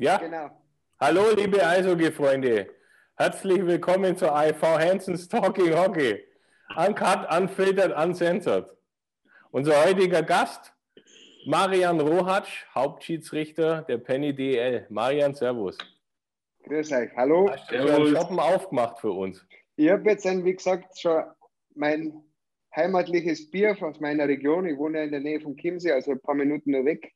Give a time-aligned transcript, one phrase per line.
[0.00, 0.16] Ja?
[0.16, 0.48] Genau.
[0.98, 2.70] Hallo, liebe Eishockey-Freunde.
[3.16, 6.24] Herzlich willkommen zu IV Hansons Talking Hockey.
[6.74, 8.74] Uncut, unfiltered, uncensored.
[9.50, 10.72] Unser heutiger Gast,
[11.44, 14.86] Marian Rohatsch, Hauptschiedsrichter der Penny DL.
[14.88, 15.76] Marian, Servus.
[16.62, 17.50] Grüß euch, hallo.
[17.50, 19.46] Hast du einen Shoppen aufgemacht für uns?
[19.76, 21.24] Ich habe jetzt, wie gesagt, schon
[21.74, 22.24] mein
[22.74, 24.64] heimatliches Bier aus meiner Region.
[24.66, 27.12] Ich wohne ja in der Nähe von Chiemsee, also ein paar Minuten nur weg.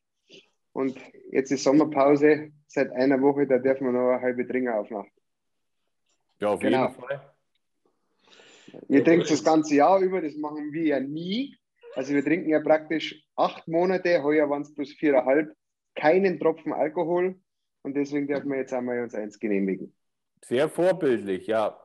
[0.75, 0.99] Und
[1.31, 5.09] jetzt ist Sommerpause seit einer Woche, da dürfen wir noch eine halbe Trinker aufmachen.
[6.41, 6.89] Ja, auf genau.
[6.89, 7.33] jeden Fall.
[8.89, 11.57] Ihr trinkt das ganze Jahr über, das machen wir ja nie.
[11.95, 15.55] Also wir trinken ja praktisch acht Monate, heuer waren es plus viereinhalb,
[15.95, 17.39] keinen Tropfen Alkohol
[17.83, 19.95] und deswegen dürfen wir jetzt einmal uns eins genehmigen.
[20.43, 21.79] Sehr vorbildlich, ja.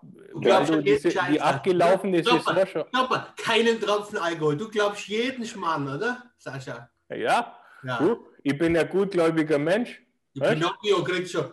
[0.47, 2.85] Also diese, die abgelaufene Saison schon.
[2.89, 4.57] Stopper, keinen Tropfen Alkohol.
[4.57, 6.91] Du glaubst jeden Schmarrn, oder, Sascha?
[7.09, 7.99] Ja, ja.
[7.99, 10.03] Du, ich bin ein gutgläubiger Mensch.
[10.35, 11.53] Die Pinocchio kriegt schon.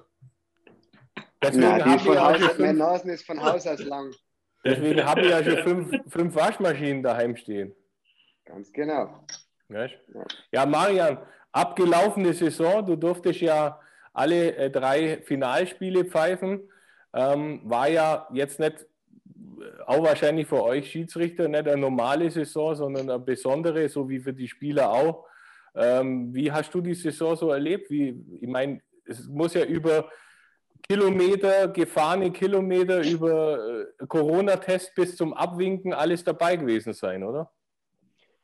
[1.42, 4.12] Deswegen Nein, von Haus, fünf, meine Nase ist von Haus aus lang.
[4.64, 7.76] Deswegen habe ich ja schon fünf, fünf Waschmaschinen daheim stehen.
[8.46, 9.24] Ganz genau.
[9.70, 9.88] Ja.
[10.52, 11.20] ja, Marian,
[11.52, 13.80] abgelaufene Saison, du durftest ja
[14.14, 16.70] alle äh, drei Finalspiele pfeifen.
[17.14, 22.76] Ähm, war ja jetzt nicht, äh, auch wahrscheinlich für euch Schiedsrichter, nicht eine normale Saison,
[22.76, 25.26] sondern eine besondere, so wie für die Spieler auch.
[25.78, 27.90] Ähm, wie hast du die Saison so erlebt?
[27.90, 30.10] Wie, ich meine, es muss ja über
[30.88, 37.52] Kilometer, gefahrene Kilometer, über äh, Corona-Test bis zum Abwinken alles dabei gewesen sein, oder?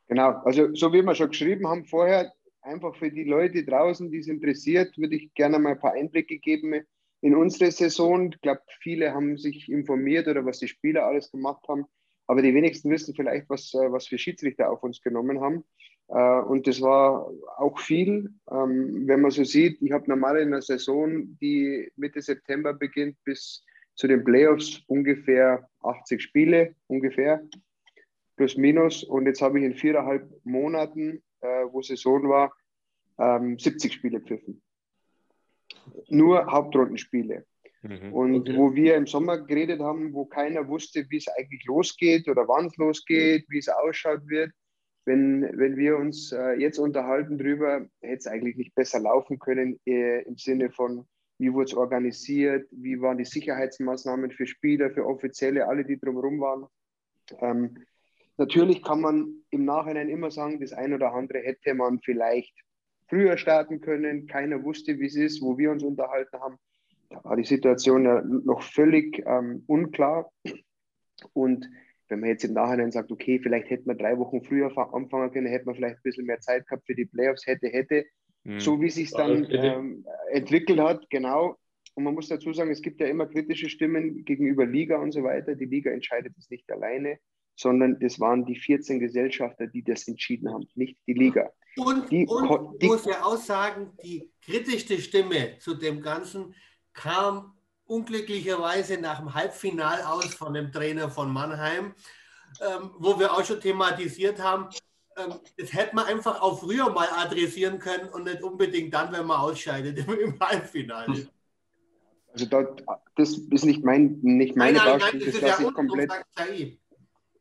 [0.07, 4.19] Genau, also so wie wir schon geschrieben haben vorher, einfach für die Leute draußen, die
[4.19, 6.85] es interessiert, würde ich gerne mal ein paar Einblicke geben
[7.21, 8.31] in unsere Saison.
[8.31, 11.85] Ich glaube, viele haben sich informiert oder was die Spieler alles gemacht haben,
[12.27, 15.63] aber die wenigsten wissen vielleicht, was, äh, was für Schiedsrichter auf uns genommen haben.
[16.09, 18.29] Äh, und das war auch viel.
[18.51, 23.17] Ähm, wenn man so sieht, ich habe normal in einer Saison, die Mitte September beginnt,
[23.23, 23.63] bis
[23.95, 27.41] zu den Playoffs ungefähr 80 Spiele, ungefähr,
[28.35, 29.03] plus minus.
[29.03, 32.53] Und jetzt habe ich in viereinhalb Monaten, äh, wo Saison war,
[33.17, 34.61] 70 ähm, Spiele pfiffen.
[36.09, 37.45] Nur Hauptrundenspiele.
[37.83, 38.57] Mhm, und okay.
[38.57, 42.67] wo wir im Sommer geredet haben, wo keiner wusste, wie es eigentlich losgeht oder wann
[42.67, 44.51] es losgeht, wie es ausschaut wird,
[45.05, 49.79] wenn, wenn wir uns äh, jetzt unterhalten drüber, hätte es eigentlich nicht besser laufen können
[49.85, 51.05] äh, im Sinne von,
[51.37, 56.39] wie wurde es organisiert, wie waren die Sicherheitsmaßnahmen für Spieler, für Offizielle, alle, die drumherum
[56.39, 56.67] waren.
[57.39, 57.83] Ähm,
[58.37, 62.53] natürlich kann man im Nachhinein immer sagen, das ein oder andere hätte man vielleicht
[63.07, 64.27] früher starten können.
[64.27, 66.57] Keiner wusste, wie es ist, wo wir uns unterhalten haben.
[67.09, 70.31] Da war die Situation ja noch völlig ähm, unklar.
[71.33, 71.69] Und
[72.13, 75.47] wenn man jetzt im Nachhinein sagt, okay, vielleicht hätte man drei Wochen früher anfangen können,
[75.47, 78.05] hätte man vielleicht ein bisschen mehr Zeit gehabt für die Playoffs, hätte, hätte.
[78.45, 78.59] Hm.
[78.59, 81.57] So wie sich dann ähm, entwickelt hat, genau.
[81.95, 85.23] Und man muss dazu sagen, es gibt ja immer kritische Stimmen gegenüber Liga und so
[85.23, 85.55] weiter.
[85.55, 87.17] Die Liga entscheidet es nicht alleine,
[87.55, 91.51] sondern das waren die 14 Gesellschafter, die das entschieden haben, nicht die Liga.
[91.77, 96.53] Und, die, und die, muss ja auch sagen, die kritischste Stimme zu dem Ganzen
[96.93, 97.57] kam
[97.93, 101.93] unglücklicherweise nach dem Halbfinal aus von dem Trainer von Mannheim,
[102.61, 104.69] ähm, wo wir auch schon thematisiert haben,
[105.15, 109.27] ähm, das hätte man einfach auch früher mal adressieren können und nicht unbedingt dann, wenn
[109.27, 111.27] man ausscheidet im, Halbfinale.
[112.31, 112.83] Also dort,
[113.15, 115.75] das ist nicht, mein, nicht meine nein, nein, Darstellung, nein, das, das lasse ja ich
[115.75, 116.79] komplett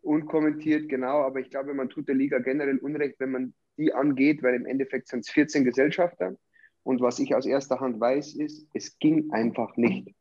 [0.03, 4.43] unkommentiert, genau, aber ich glaube, man tut der Liga generell Unrecht, wenn man die angeht,
[4.43, 6.37] weil im Endeffekt sind es 14 Gesellschafter
[6.83, 10.15] und was ich aus erster Hand weiß, ist, es ging einfach nicht.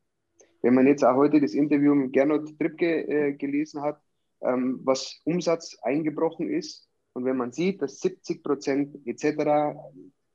[0.61, 4.01] Wenn man jetzt auch heute das Interview mit Gernot Trippke äh, gelesen hat,
[4.41, 9.35] ähm, was Umsatz eingebrochen ist, und wenn man sieht, dass 70 Prozent etc.,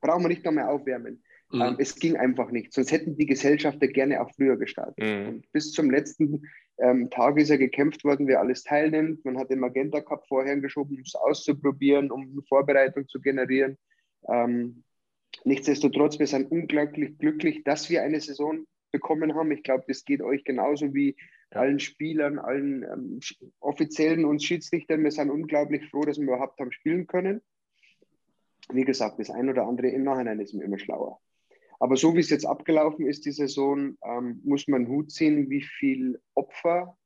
[0.00, 1.22] braucht man nicht noch mehr aufwärmen.
[1.50, 1.60] Mhm.
[1.60, 2.72] Ähm, es ging einfach nicht.
[2.72, 4.98] Sonst hätten die Gesellschafter gerne auch früher gestartet.
[4.98, 5.28] Mhm.
[5.28, 6.42] Und bis zum letzten
[6.78, 9.24] ähm, Tag ist ja gekämpft worden, wer alles teilnimmt.
[9.24, 13.78] Man hat den Magenta Cup vorher geschoben, um es auszuprobieren, um eine Vorbereitung zu generieren.
[14.28, 14.82] Ähm,
[15.44, 19.50] nichtsdestotrotz, wir sind unglaublich glücklich, dass wir eine Saison bekommen haben.
[19.52, 21.16] Ich glaube, das geht euch genauso wie
[21.52, 21.60] ja.
[21.60, 23.20] allen Spielern, allen ähm,
[23.60, 25.04] Offiziellen und Schiedsrichtern.
[25.04, 27.42] Wir sind unglaublich froh, dass wir überhaupt haben spielen können.
[28.70, 31.20] Wie gesagt, das ein oder andere im Nachhinein ist mir immer schlauer.
[31.78, 35.62] Aber so wie es jetzt abgelaufen ist, die Saison, ähm, muss man Hut ziehen, wie
[35.62, 36.96] viel Opfer,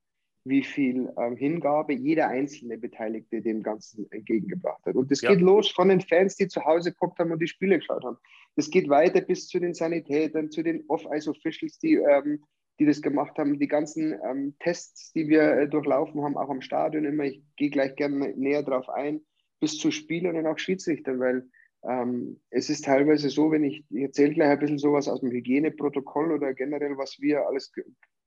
[0.44, 4.94] wie viel ähm, Hingabe jeder einzelne Beteiligte dem Ganzen entgegengebracht hat.
[4.94, 5.31] Und das ja.
[5.31, 8.16] geht los von den Fans, die zu Hause geguckt haben und die Spiele geschaut haben.
[8.60, 12.44] Das geht weiter bis zu den Sanitätern, zu den Off-Ice-Officials, die, ähm,
[12.78, 16.60] die das gemacht haben, die ganzen ähm, Tests, die wir äh, durchlaufen haben, auch am
[16.60, 17.24] Stadion immer.
[17.24, 19.22] Ich gehe gleich gerne näher drauf ein,
[19.60, 21.48] bis zu Spielern und auch Schiedsrichtern, weil
[21.82, 25.30] Ähm, es ist teilweise so, wenn ich, ich erzähle gleich ein bisschen sowas aus dem
[25.30, 27.84] Hygieneprotokoll oder generell, was wir alles ge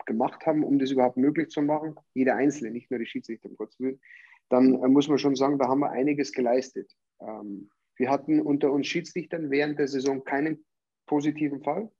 [0.08, 3.56] gemacht haben, um das überhaupt möglich zu machen, jeder Einzelne, nicht nur die Schiedsrichter, um
[3.56, 4.00] Gottes Willen,
[4.50, 6.92] dann äh, muss man schon sagen, da haben wir einiges geleistet.
[7.22, 10.66] Ähm, wir hatten unter uns Schiedsrichtern während der Saison keinen
[11.06, 11.92] positiven Fall.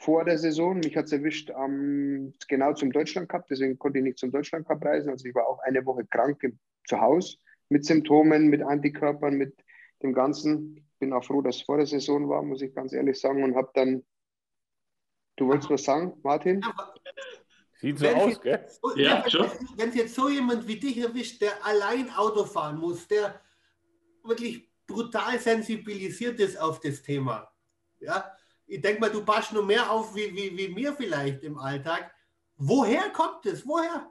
[0.00, 4.04] Vor der Saison, mich hat es erwischt ähm, genau zum Deutschland Cup, deswegen konnte ich
[4.04, 5.10] nicht zum Deutschland Cup reisen.
[5.10, 6.44] Also ich war auch eine Woche krank
[6.86, 7.36] zu Hause
[7.68, 9.54] mit Symptomen, mit Antikörpern, mit
[10.02, 10.86] dem Ganzen.
[10.98, 13.54] Bin auch froh, dass es vor der Saison war, muss ich ganz ehrlich sagen, und
[13.54, 14.04] habe dann.
[15.36, 16.64] Du wolltest was sagen, Martin?
[17.80, 18.64] Sieht so aus, gell?
[18.96, 19.48] ja, schon.
[19.76, 23.40] Wenn es jetzt so jemand wie dich erwischt, der allein Auto fahren muss, der
[24.22, 27.50] wirklich brutal sensibilisiert ist auf das Thema.
[28.00, 28.32] Ja,
[28.66, 32.12] ich denke mal, du passt nur mehr auf wie, wie, wie mir vielleicht im Alltag.
[32.56, 33.66] Woher kommt es?
[33.66, 34.10] Woher?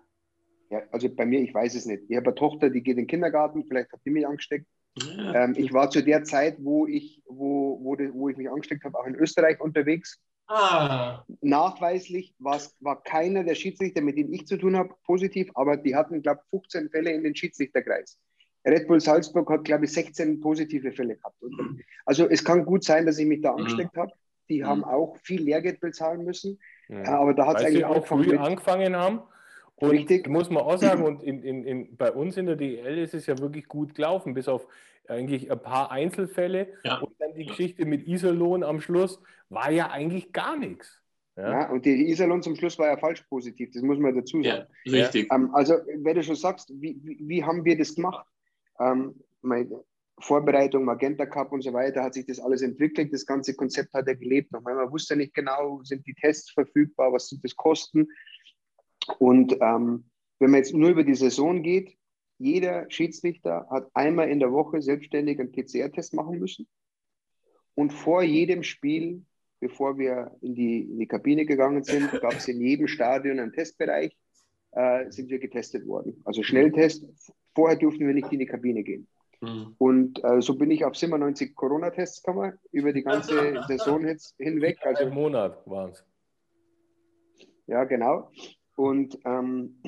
[0.70, 2.04] Ja, also bei mir, ich weiß es nicht.
[2.10, 4.66] Ich habe eine Tochter, die geht in den Kindergarten, vielleicht hat die mich angesteckt.
[4.96, 5.44] Ja.
[5.44, 8.98] Ähm, ich war zu der Zeit, wo ich, wo, wo, wo ich mich angesteckt habe,
[8.98, 10.20] auch in Österreich unterwegs.
[10.48, 11.24] Ah.
[11.42, 16.22] Nachweislich war keiner der Schiedsrichter, mit denen ich zu tun habe, positiv, aber die hatten,
[16.22, 18.20] glaube ich, 15 Fälle in den Schiedsrichterkreis.
[18.66, 21.36] Red Bull Salzburg hat, glaube ich, 16 positive Fälle gehabt.
[22.06, 23.60] Also es kann gut sein, dass ich mich da mhm.
[23.60, 24.12] angesteckt habe.
[24.50, 24.68] Die mhm.
[24.68, 26.60] haben auch viel Lehrgeld bezahlen müssen.
[26.90, 27.20] Ja.
[27.20, 29.22] Aber da hat es eigentlich auch früh angefangen haben.
[29.76, 30.30] Und Richtig.
[30.30, 33.26] muss man auch sagen, und in, in, in, bei uns in der DL ist es
[33.26, 34.68] ja wirklich gut gelaufen, bis auf
[35.08, 36.68] eigentlich ein paar Einzelfälle.
[36.84, 37.00] Ja.
[37.00, 39.20] Und dann die Geschichte mit Iserlohn am Schluss
[39.50, 41.02] war ja eigentlich gar nichts.
[41.36, 44.42] Ja, ja und die Iserlohn zum Schluss war ja falsch positiv, das muss man dazu
[44.44, 44.68] sagen.
[44.86, 45.32] Ja, richtig.
[45.34, 48.26] Ähm, also, wenn du schon sagst, wie, wie, wie haben wir das gemacht?
[48.80, 49.84] Ähm, meine
[50.20, 53.14] Vorbereitung, Magenta Cup und so weiter, hat sich das alles entwickelt.
[53.14, 54.52] Das ganze Konzept hat er gelebt.
[54.52, 58.08] Nochmal, man wusste nicht genau, sind die Tests verfügbar, was sind das Kosten.
[59.20, 60.06] Und ähm,
[60.40, 61.98] wenn man jetzt nur über die Saison geht,
[62.38, 66.68] jeder Schiedsrichter hat einmal in der Woche selbstständig einen PCR-Test machen müssen.
[67.76, 69.26] Und vor jedem Spiel,
[69.60, 73.54] bevor wir in die, in die Kabine gegangen sind, gab es in jedem Stadion einen
[73.54, 74.16] Testbereich,
[74.72, 76.22] äh, sind wir getestet worden.
[76.26, 77.06] Also Schnelltest.
[77.56, 79.08] Vorher durften wir nicht in die Kabine gehen.
[79.42, 79.76] Mhm.
[79.78, 84.78] Und äh, so bin ich auf 97 Corona-Tests gekommen, über die ganze Saison jetzt hinweg.
[84.82, 86.06] Also, Ein Monat waren es.
[87.68, 88.32] Ja, genau.
[88.76, 89.82] Und ähm,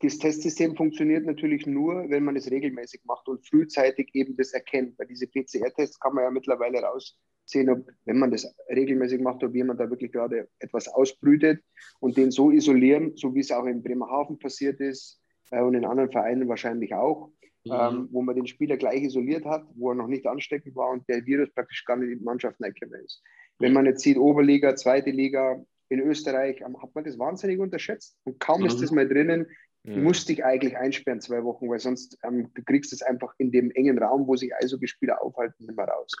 [0.00, 4.96] das Testsystem funktioniert natürlich nur, wenn man es regelmäßig macht und frühzeitig eben das erkennt.
[4.96, 9.54] Bei diesen PCR-Tests kann man ja mittlerweile raussehen, ob, wenn man das regelmäßig macht, ob
[9.54, 11.62] jemand da wirklich gerade etwas ausbrütet
[12.00, 15.20] und den so isolieren, so wie es auch in Bremerhaven passiert ist
[15.50, 17.30] äh, und in anderen Vereinen wahrscheinlich auch,
[17.64, 17.72] mhm.
[17.72, 21.08] ähm, wo man den Spieler gleich isoliert hat, wo er noch nicht ansteckend war und
[21.08, 23.22] der Virus praktisch gar nicht in die Mannschaft reingekommen ist.
[23.58, 28.18] Wenn man jetzt sieht, Oberliga, zweite Liga, in Österreich hat man das wahnsinnig unterschätzt.
[28.24, 28.66] Und kaum mhm.
[28.66, 29.46] ist das mal drinnen,
[29.84, 30.02] mhm.
[30.02, 33.70] musste ich eigentlich einsperren zwei Wochen, weil sonst ähm, du kriegst es einfach in dem
[33.70, 36.12] engen Raum, wo sich Eishockeyspieler aufhalten, nicht mehr raus.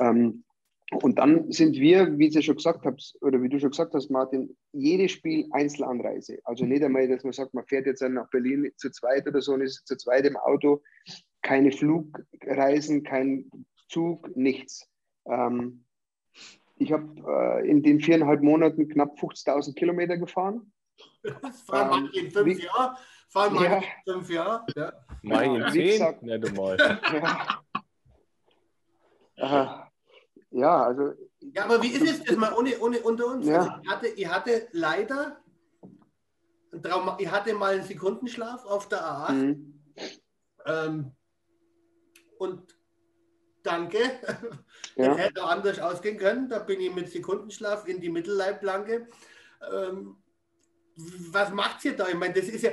[0.00, 0.44] Ähm,
[0.92, 4.10] und dann sind wir, wie du schon gesagt hast, oder wie du schon gesagt hast,
[4.10, 6.40] Martin, jedes Spiel Einzelanreise.
[6.44, 9.54] Also nicht einmal, dass man sagt, man fährt jetzt nach Berlin zu zweit oder so
[9.54, 10.82] und ist zu zweit im Auto.
[11.42, 13.48] Keine Flugreisen, kein
[13.88, 14.88] Zug, nichts.
[15.26, 15.84] Ähm,
[16.76, 20.72] ich habe äh, in den viereinhalb Monaten knapp 50.000 Kilometer gefahren.
[21.66, 22.96] Fahren ähm, manche in fünf Jahren.
[23.28, 23.76] Fahren manche ja.
[23.76, 24.66] in fünf Jahren.
[24.74, 24.92] Ja.
[25.22, 26.76] Mein in zehn, nicht einmal.
[29.36, 29.86] Ja.
[29.86, 29.89] Äh,
[30.50, 31.12] ja, also.
[31.40, 33.46] Ja, aber wie ist es das mal ohne, ohne unter uns?
[33.46, 33.60] Ja.
[33.60, 35.36] Also ich, hatte, ich hatte leider,
[36.82, 39.32] Traum, ich hatte mal einen Sekundenschlaf auf der A8.
[39.32, 39.80] Mhm.
[40.66, 41.12] Ähm,
[42.38, 42.76] und
[43.62, 43.98] danke.
[44.96, 45.08] Ja.
[45.08, 46.48] Das hätte auch anders ausgehen können.
[46.48, 49.06] Da bin ich mit Sekundenschlaf in die Mittelleitplanke.
[49.72, 50.16] Ähm,
[51.30, 52.08] was macht ihr da?
[52.08, 52.72] Ich meine, das ist ja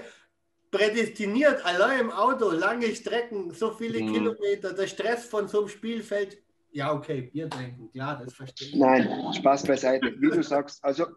[0.71, 4.13] prädestiniert, allein im Auto, lange Strecken, so viele mhm.
[4.13, 6.41] Kilometer, der Stress von so einem Spielfeld.
[6.77, 8.75] Ja, okay, Bier trinken, klar, das verstehe ich.
[8.75, 10.13] Nein, Spaß beiseite.
[10.19, 11.07] Wie du sagst, also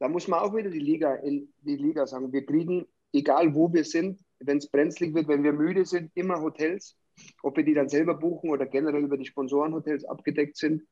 [0.00, 2.32] da muss man auch wieder die Liga, in die Liga sagen.
[2.32, 6.40] Wir kriegen, egal wo wir sind, wenn es brenzlig wird, wenn wir müde sind, immer
[6.40, 6.96] Hotels
[7.42, 10.82] ob wir die dann selber buchen oder generell über die Sponsorenhotels abgedeckt sind.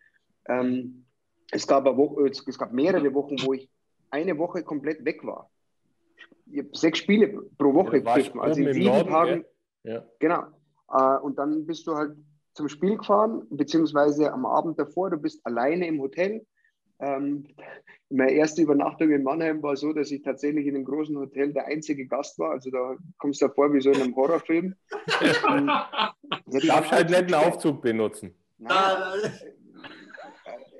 [0.46, 1.06] Ähm,
[1.50, 3.70] es, gab Woche, es gab mehrere Wochen, wo ich
[4.10, 5.50] eine Woche komplett weg war.
[6.50, 9.44] Ich habe sechs Spiele pro Woche ja, also in sieben Norden, Tagen.
[9.84, 10.04] Ja.
[10.18, 10.44] Genau.
[10.90, 12.16] Äh, und dann bist du halt
[12.58, 16.44] zum Spiel gefahren, beziehungsweise am Abend davor, du bist alleine im Hotel
[17.00, 17.46] ähm,
[18.10, 21.66] meine erste Übernachtung in Mannheim war so, dass ich tatsächlich in einem großen Hotel der
[21.66, 22.52] einzige Gast war.
[22.52, 24.74] Also da kommst du vor wie so in einem Horrorfilm.
[25.20, 26.14] ja,
[26.46, 28.34] Darfst halt nicht einen Aufzug benutzen.
[28.58, 29.32] Nein,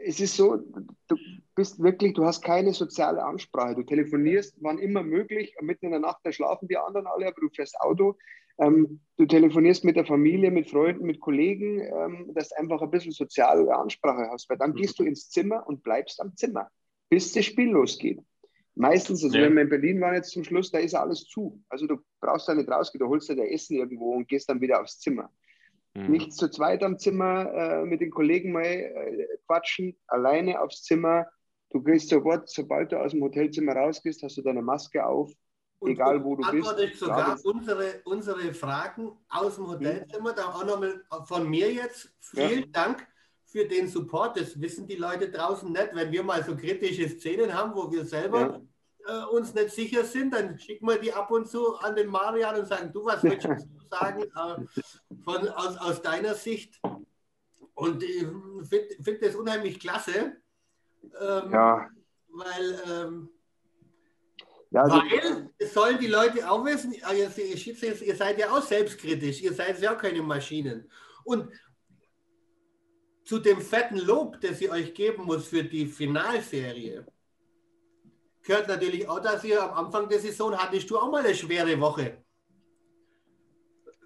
[0.05, 1.17] es ist so, du
[1.59, 3.75] bist wirklich, du hast keine soziale Ansprache.
[3.75, 7.41] Du telefonierst, wann immer möglich, mitten in der Nacht, da schlafen die anderen alle, aber
[7.41, 8.17] du fährst Auto.
[8.61, 12.93] ähm, du telefonierst mit der Familie, mit Freunden, mit Kollegen, ähm, dass du einfach ein
[12.93, 16.71] bisschen soziale Ansprache hast, weil dann gehst du ins Zimmer und bleibst am Zimmer,
[17.11, 18.21] bis das Spiel losgeht.
[18.77, 19.45] Meistens, also ja.
[19.45, 21.61] wenn wir in Berlin waren jetzt zum Schluss, da ist alles zu.
[21.69, 24.61] Also du brauchst da nicht rausgehen, du holst dir dein Essen irgendwo und gehst dann
[24.61, 25.29] wieder aufs Zimmer.
[25.95, 26.11] Mhm.
[26.13, 31.27] Nicht zu zweit am Zimmer äh, mit den Kollegen mal äh, quatschen, alleine aufs Zimmer.
[31.71, 35.33] Du gehst sofort, sobald du aus dem Hotelzimmer rausgehst, hast du deine Maske auf,
[35.81, 36.79] und egal wo du bist.
[36.81, 40.33] Ich sogar unsere, unsere Fragen aus dem Hotelzimmer.
[40.33, 42.67] Da auch nochmal von mir jetzt vielen ja.
[42.73, 43.07] Dank
[43.45, 44.39] für den Support.
[44.39, 45.91] Das wissen die Leute draußen nicht.
[45.95, 48.61] Wenn wir mal so kritische Szenen haben, wo wir selber
[49.07, 49.23] ja.
[49.23, 52.59] äh, uns nicht sicher sind, dann schicken wir die ab und zu an den Marian
[52.59, 53.57] und sagen, du, was willst du
[53.91, 56.81] sagen äh, von, aus, aus deiner Sicht?
[57.75, 58.27] Und ich
[58.69, 60.39] finde find das unheimlich klasse.
[61.03, 61.91] Ähm, ja.
[62.29, 63.31] Weil ähm,
[64.71, 68.63] ja, also, Weil, es sollen die Leute auch wissen, ah, ihr, ihr seid ja auch
[68.63, 70.91] selbstkritisch, ihr seid ja auch keine Maschinen.
[71.25, 71.49] Und
[73.25, 77.07] zu dem fetten Lob, das ich euch geben muss für die Finalserie,
[78.43, 81.79] gehört natürlich auch, dass ihr am Anfang der Saison hattest du auch mal eine schwere
[81.81, 82.19] Woche.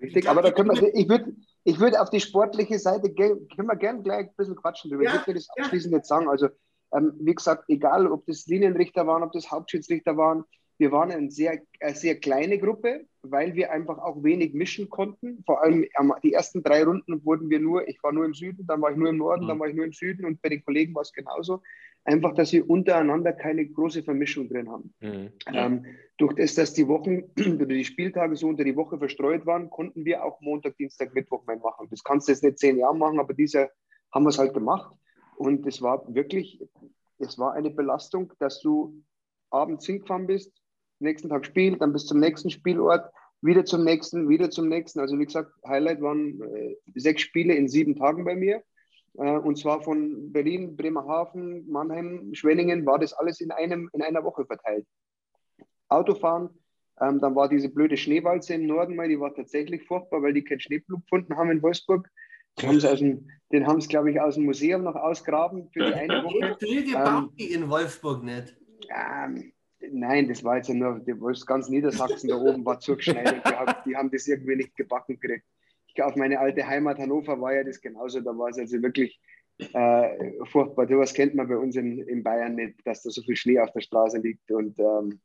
[0.00, 1.34] Richtig, aber da können wir, ich würde
[1.64, 5.04] ich würd auf die sportliche Seite, können wir gerne gleich ein bisschen quatschen drüber.
[5.04, 5.98] Ja, ich würde das abschließend ja.
[5.98, 6.28] nicht sagen.
[6.28, 6.48] Also
[6.94, 10.44] ähm, wie gesagt, egal ob das Linienrichter waren, ob das Hauptschiedsrichter waren,
[10.78, 15.42] wir waren eine sehr, eine sehr kleine Gruppe, weil wir einfach auch wenig mischen konnten.
[15.46, 15.86] Vor allem
[16.24, 18.96] die ersten drei Runden wurden wir nur, ich war nur im Süden, dann war ich
[18.96, 19.48] nur im Norden, mhm.
[19.48, 21.62] dann war ich nur im Süden und bei den Kollegen war es genauso.
[22.04, 24.92] Einfach, dass wir untereinander keine große Vermischung drin haben.
[25.00, 25.30] Mhm.
[25.54, 25.86] Ähm,
[26.18, 30.04] durch das, dass die Wochen oder die Spieltage so unter die Woche verstreut waren, konnten
[30.04, 31.86] wir auch Montag, Dienstag, Mittwoch mal machen.
[31.90, 33.70] Das kannst du jetzt nicht zehn Jahre machen, aber dieses Jahr
[34.12, 34.92] haben wir es halt gemacht.
[35.36, 36.62] Und es war wirklich,
[37.18, 39.02] es war eine Belastung, dass du
[39.50, 40.52] abends hingefahren bist,
[40.98, 43.10] nächsten Tag Spiel, dann bis zum nächsten Spielort,
[43.40, 45.00] wieder zum nächsten, wieder zum nächsten.
[45.00, 48.62] Also wie gesagt, Highlight waren äh, sechs Spiele in sieben Tagen bei mir.
[49.14, 54.22] Äh, und zwar von Berlin, Bremerhaven, Mannheim, Schwenningen war das alles in, einem, in einer
[54.24, 54.86] Woche verteilt.
[55.88, 56.50] Autofahren,
[57.00, 60.44] ähm, dann war diese blöde Schneewalze im Norden mal, die war tatsächlich furchtbar, weil die
[60.44, 62.08] keinen Schneepflug gefunden haben in Wolfsburg.
[62.60, 66.56] Haben den haben sie, glaube ich, aus dem Museum noch ausgraben für die eine Woche.
[66.58, 68.56] Flüge ähm, die in Wolfsburg nicht.
[68.88, 69.52] Ähm,
[69.90, 73.46] nein, das war jetzt ja nur, das ganz Niedersachsen da oben war zugeschneidert.
[73.46, 75.44] Die haben, die haben das irgendwie nicht gebacken gekriegt.
[75.86, 78.20] Ich auf meine alte Heimat Hannover war ja das genauso.
[78.20, 79.20] Da war es also wirklich
[79.58, 80.86] äh, furchtbar.
[80.86, 83.72] Das kennt man bei uns in, in Bayern nicht, dass da so viel Schnee auf
[83.72, 84.50] der Straße liegt.
[84.50, 85.20] Und ähm,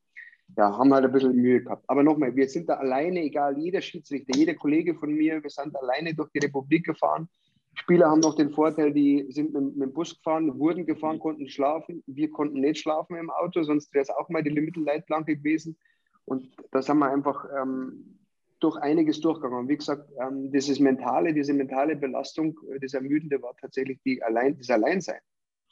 [0.55, 1.83] ja, haben halt ein bisschen Mühe gehabt.
[1.87, 5.75] Aber nochmal, wir sind da alleine, egal, jeder Schiedsrichter, jeder Kollege von mir, wir sind
[5.75, 7.27] alleine durch die Republik gefahren.
[7.73, 11.47] Spieler haben noch den Vorteil, die sind mit, mit, dem Bus gefahren, wurden gefahren, konnten
[11.47, 12.03] schlafen.
[12.07, 15.77] Wir konnten nicht schlafen im Auto, sonst wäre es auch mal die Mittelleitplanke gewesen.
[16.25, 18.17] Und da sind wir einfach ähm,
[18.59, 19.59] durch einiges durchgegangen.
[19.59, 24.23] Und wie gesagt, ähm, dieses mentale, diese mentale Belastung, äh, das Ermüdende war tatsächlich die
[24.23, 25.19] allein, das Alleinsein.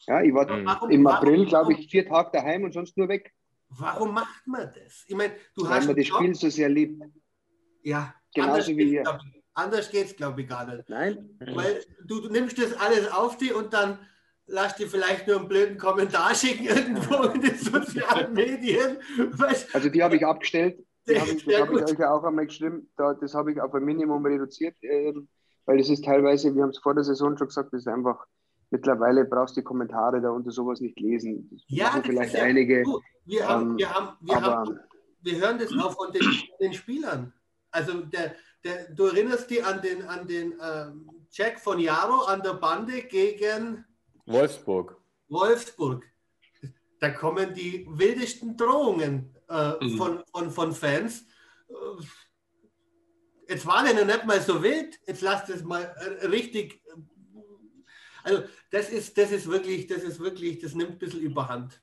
[0.07, 3.33] Ja, ich war warum, im April, glaube ich, vier Tage daheim und sonst nur weg.
[3.69, 5.03] Warum macht man das?
[5.07, 5.79] Ich meine, du Weil hast.
[5.81, 7.03] Weil man das Spiel so sehr liebt.
[7.83, 9.03] Ja, genauso wie hier.
[9.53, 10.89] Anders geht es, glaube ich, gar nicht.
[10.89, 11.37] Nein.
[11.39, 13.99] Weil du, du, nimmst das alles auf dich und dann
[14.47, 18.97] lass dir vielleicht nur einen blöden Kommentar schicken irgendwo in den sozialen Medien.
[19.73, 20.85] Also die habe ich abgestellt.
[21.07, 22.89] Die hab ich, das habe ich euch ja auch einmal geschrieben.
[22.97, 25.13] Da, das habe ich auf ein Minimum reduziert, äh,
[25.65, 28.25] weil es ist teilweise, wir haben es vor der Saison schon gesagt, das ist einfach
[28.75, 31.49] mittlerweile brauchst du die Kommentare da unter sowas nicht lesen.
[31.49, 32.83] Das ja, das vielleicht ja, einige.
[32.83, 34.79] Du, wir, haben, ähm, wir, haben, wir, aber, haben,
[35.21, 36.21] wir hören das auch von den,
[36.59, 37.33] den Spielern.
[37.71, 42.41] Also der, der, du erinnerst dich an den, an den ähm, Jack von Jaro an
[42.41, 43.85] der Bande gegen
[44.25, 44.97] Wolfsburg.
[45.29, 46.03] Wolfsburg.
[46.99, 49.97] Da kommen die wildesten Drohungen äh, mhm.
[49.97, 51.25] von, von, von Fans.
[51.69, 51.73] Äh,
[53.47, 56.81] jetzt war der noch nicht mal so wild, jetzt lasst es mal äh, richtig.
[58.25, 61.79] Also, das ist, das ist wirklich, das ist wirklich, das nimmt ein bisschen überhand.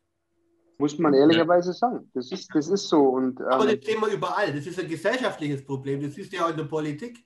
[0.79, 2.11] Muss man ehrlicherweise sagen.
[2.15, 3.01] Das ist, das ist so.
[3.11, 4.53] Und, ähm, Aber das sehen wir überall.
[4.53, 6.03] Das ist ein gesellschaftliches Problem.
[6.03, 7.25] Das ist ja auch in der Politik.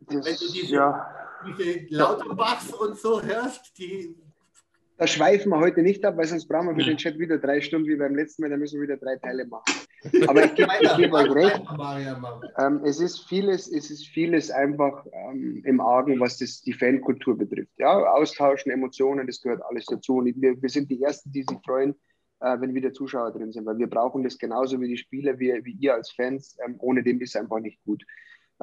[0.00, 1.08] Das, Wenn du diese, ja.
[1.46, 4.16] diese Lauterbachs und so hörst, die.
[4.98, 7.60] Da schweifen wir heute nicht ab, weil sonst brauchen wir für den Chat wieder drei
[7.60, 8.50] Stunden wie beim letzten Mal.
[8.50, 9.72] Da müssen wir wieder drei Teile machen.
[10.26, 11.62] Aber ich gebe geb euch recht.
[12.58, 17.38] Ähm, es, ist vieles, es ist vieles einfach ähm, im Argen, was das, die Fankultur
[17.38, 17.70] betrifft.
[17.78, 20.16] Ja, Austauschen, Emotionen, das gehört alles dazu.
[20.16, 21.94] Und wir, wir sind die Ersten, die sich freuen,
[22.40, 25.64] äh, wenn wieder Zuschauer drin sind, weil wir brauchen das genauso wie die Spieler, wie,
[25.64, 26.56] wie ihr als Fans.
[26.66, 28.04] Ähm, ohne dem ist es einfach nicht gut.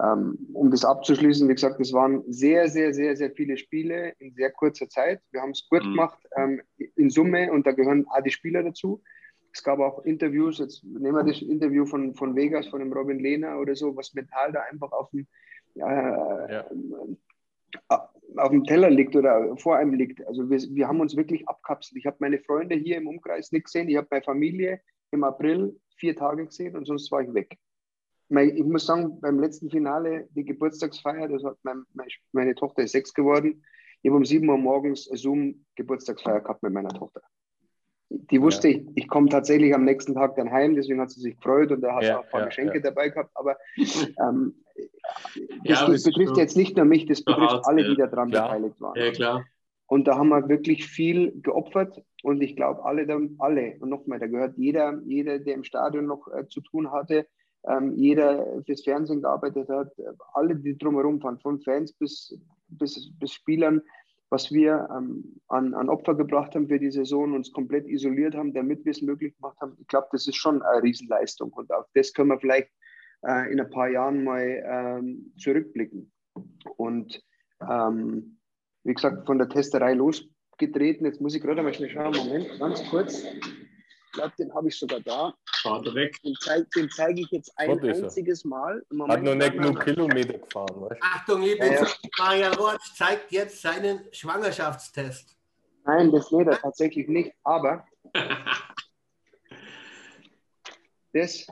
[0.02, 4.34] Ähm, um das abzuschließen, wie gesagt, es waren sehr, sehr, sehr, sehr viele Spiele in
[4.34, 5.22] sehr kurzer Zeit.
[5.32, 5.92] Wir haben es gut mhm.
[5.92, 6.62] gemacht ähm,
[6.96, 9.02] in Summe und da gehören auch die Spieler dazu.
[9.54, 13.20] Es gab auch Interviews, jetzt nehmen wir das Interview von, von Vegas, von dem Robin
[13.20, 15.28] Lehner oder so, was mental da einfach auf dem,
[15.76, 16.66] äh, ja.
[18.36, 20.28] auf dem Teller liegt oder vor einem liegt.
[20.28, 21.98] Also wir, wir haben uns wirklich abkapselt.
[21.98, 23.88] Ich habe meine Freunde hier im Umkreis nicht gesehen.
[23.88, 27.58] Ich habe meine Familie im April vier Tage gesehen und sonst war ich weg.
[28.30, 31.84] Ich muss sagen, beim letzten Finale, die Geburtstagsfeier, das hat mein,
[32.32, 33.64] meine Tochter ist sechs geworden.
[34.02, 37.22] Ich habe um sieben Uhr morgens Zoom-Geburtstagsfeier gehabt mit meiner Tochter.
[38.10, 38.78] Die wusste ja.
[38.78, 41.82] ich, ich komme tatsächlich am nächsten Tag dann heim, deswegen hat sie sich gefreut und
[41.82, 43.32] da hat ja, auch ein paar ja, Geschenke dabei gehabt.
[43.34, 44.64] Aber ähm,
[45.64, 48.96] das, das betrifft jetzt nicht nur mich, das betrifft hart, alle, die daran beteiligt waren.
[48.96, 49.46] Ja, klar.
[49.88, 53.06] Und da haben wir wirklich viel geopfert und ich glaube, alle,
[53.38, 57.28] alle, und nochmal, da gehört jeder, jeder, der im Stadion noch äh, zu tun hatte,
[57.96, 59.92] jeder fürs Fernsehen gearbeitet hat,
[60.34, 63.82] alle, die drumherum waren, von Fans bis, bis, bis Spielern,
[64.30, 68.54] was wir ähm, an, an Opfer gebracht haben für die Saison, uns komplett isoliert haben,
[68.54, 69.78] damit wir es möglich gemacht haben.
[69.80, 72.70] Ich glaube, das ist schon eine Riesenleistung und auf das können wir vielleicht
[73.26, 76.12] äh, in ein paar Jahren mal ähm, zurückblicken.
[76.78, 77.24] Und
[77.62, 78.38] ähm,
[78.84, 81.06] wie gesagt, von der Testerei losgetreten.
[81.06, 82.16] Jetzt muss ich gerade mal schnell schauen.
[82.16, 83.24] Moment, ganz kurz.
[84.16, 85.34] Ich glaube, den habe ich sogar da.
[85.62, 86.22] Fahrt weg.
[86.24, 88.82] Den zeige zeig ich jetzt ein einziges Mal.
[88.90, 90.82] Moment, Hat noch nicht nur Kilometer gefahren.
[90.84, 91.02] Weißt?
[91.02, 91.86] Achtung, liebe ja.
[92.18, 95.36] Marian Roth zeigt jetzt seinen Schwangerschaftstest.
[95.84, 97.34] Nein, das nicht, tatsächlich nicht.
[97.44, 97.86] Aber
[101.12, 101.46] das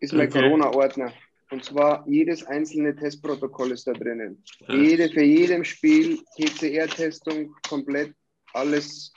[0.00, 0.42] ist mein okay.
[0.42, 1.14] Corona-Ordner.
[1.50, 4.44] Und zwar jedes einzelne Testprotokoll ist da drinnen.
[4.68, 8.14] Jede, für jedem Spiel, PCR-Testung, komplett
[8.52, 9.10] alles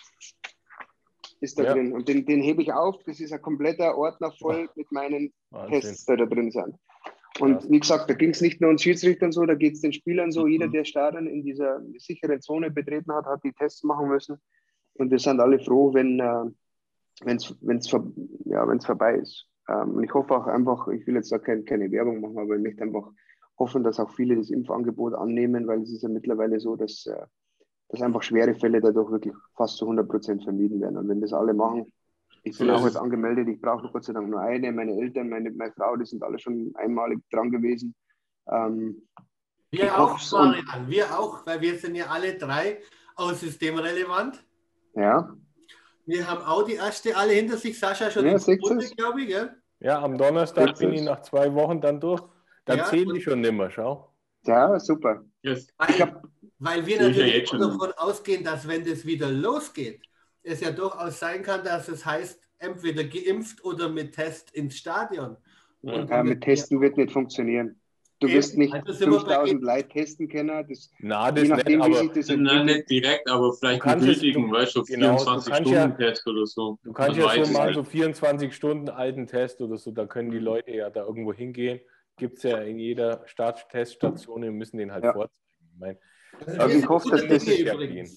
[1.42, 1.74] ist da ja.
[1.74, 1.94] drin.
[1.94, 3.04] Und den, den hebe ich auf.
[3.06, 5.82] Das ist ein kompletter Ordner voll mit meinen Wahnsinn.
[5.82, 6.76] Tests, die da drin sind.
[7.40, 9.94] Und wie gesagt, da ging es nicht nur uns Schiedsrichtern so, da geht es den
[9.94, 10.46] Spielern so.
[10.46, 10.52] Mhm.
[10.52, 14.38] Jeder, der Stadion in dieser sicheren Zone betreten hat, hat die Tests machen müssen.
[14.96, 16.20] Und wir sind alle froh, wenn
[17.26, 17.92] es wenn's,
[18.46, 19.48] ja, vorbei ist.
[19.70, 22.56] Ähm, und ich hoffe auch einfach, ich will jetzt da kein, keine Werbung machen, aber
[22.56, 23.10] ich möchte einfach
[23.58, 27.26] hoffen, dass auch viele das Impfangebot annehmen, weil es ist ja mittlerweile so, dass, äh,
[27.92, 30.98] dass einfach schwere Fälle dadurch wirklich fast zu 100 Prozent vermieden werden.
[30.98, 31.92] Und wenn das alle machen,
[32.44, 35.52] ich bin auch jetzt angemeldet, ich brauche Gott sei Dank nur eine, meine Eltern, meine,
[35.52, 37.94] meine Frau, die sind alle schon einmalig dran gewesen.
[38.50, 39.08] Ähm,
[39.72, 42.80] wir auch, Marian, wir auch, weil wir sind ja alle drei
[43.16, 44.44] aus systemrelevant.
[44.96, 45.36] Ja.
[46.06, 49.28] Wir haben auch die erste alle hinter sich, Sascha schon ja, in Runde, glaube ich.
[49.28, 49.52] Gell?
[49.80, 52.22] Ja, am Donnerstag bin ich nach zwei Wochen dann durch.
[52.66, 54.14] Dann ja, zähle ich schon nimmer, schau.
[54.46, 55.24] Ja, super.
[55.42, 55.68] Yes.
[55.78, 56.22] Weil,
[56.62, 60.02] weil, wir natürlich davon ausgehen, dass wenn das wieder losgeht,
[60.44, 65.38] es ja durchaus sein kann, dass es heißt, entweder geimpft oder mit Test ins Stadion.
[65.82, 67.82] ja, mit Testen wird nicht funktionieren.
[68.20, 70.64] Du wirst nicht also 5000 Leute testen können.
[70.70, 74.76] Das, Na, das nachdem, nicht, aber, das nein, nicht direkt, aber vielleicht einen gültigen, weißt
[74.76, 76.78] du, genau, 24-Stunden-Test ja, oder so.
[76.84, 80.38] Du kannst ja so mal so 24 Stunden alten Test oder so, da können die
[80.38, 81.80] Leute ja da irgendwo hingehen.
[82.16, 85.14] Gibt es ja in jeder Startteststation und müssen den halt ja.
[85.14, 85.42] vorzeigen.
[85.60, 85.98] Ich, mein,
[86.58, 88.08] also ich hoffe, dass das gehen.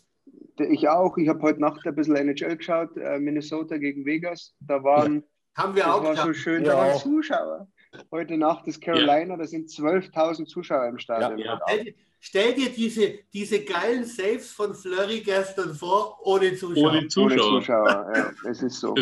[0.71, 1.17] Ich auch.
[1.17, 4.55] Ich habe heute Nacht ein bisschen NHL geschaut, äh, Minnesota gegen Vegas.
[4.61, 5.25] Da waren.
[5.57, 6.03] Haben wir auch.
[6.03, 7.69] War so schön, ja, da waren Zuschauer.
[8.11, 9.37] Heute Nacht ist Carolina, ja.
[9.37, 11.39] da sind 12.000 Zuschauer im Stadion.
[11.39, 11.93] Ja, ja.
[12.21, 16.91] Stell, dir diese, diese geilen Saves von Flurry gestern vor, ohne Zuschauer.
[16.91, 17.53] Ohne Zuschauer.
[17.53, 18.95] Ohne Zuschauer, ja, es ist so.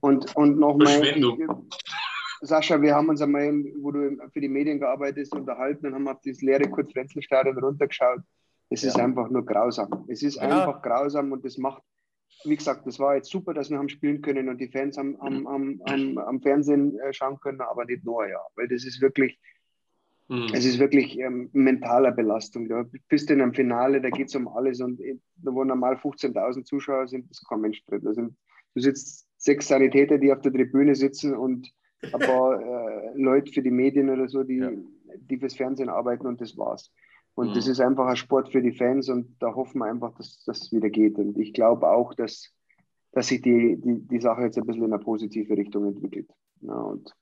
[0.00, 1.14] und, und nochmal,
[2.42, 6.08] Sascha, wir haben uns einmal, wo du für die Medien gearbeitet hast, unterhalten und haben
[6.08, 8.20] auf das leere Kurt-Frenzel-Stadion runtergeschaut.
[8.70, 10.06] Es ist einfach nur grausam.
[10.08, 11.82] Es ist einfach grausam und das macht
[12.44, 15.16] wie gesagt, das war jetzt super, dass wir haben spielen können und die Fans am,
[15.16, 18.40] am, am, am, am Fernsehen äh, schauen können, aber nicht nur, ja.
[18.56, 19.38] Weil das ist wirklich,
[20.28, 20.48] mhm.
[20.54, 22.68] es ist wirklich ähm, mentaler Belastung.
[22.68, 25.00] Du bist in einem Finale, da geht es um alles und
[25.42, 28.00] wo normal 15.000 Zuschauer sind, ist kein Mensch drin.
[28.14, 28.36] sind,
[28.74, 31.70] du sitzt sechs Sanitäter, die auf der Tribüne sitzen und
[32.02, 34.70] ein paar äh, Leute für die Medien oder so, die, ja.
[35.28, 36.90] die fürs Fernsehen arbeiten und das war's.
[37.34, 37.54] Und mhm.
[37.54, 40.72] das ist einfach ein Sport für die Fans und da hoffen wir einfach, dass das
[40.72, 41.16] wieder geht.
[41.18, 42.52] Und ich glaube auch, dass,
[43.12, 46.30] dass sich die, die, die Sache jetzt ein bisschen in eine positive Richtung entwickelt.
[46.60, 47.14] Ja, und,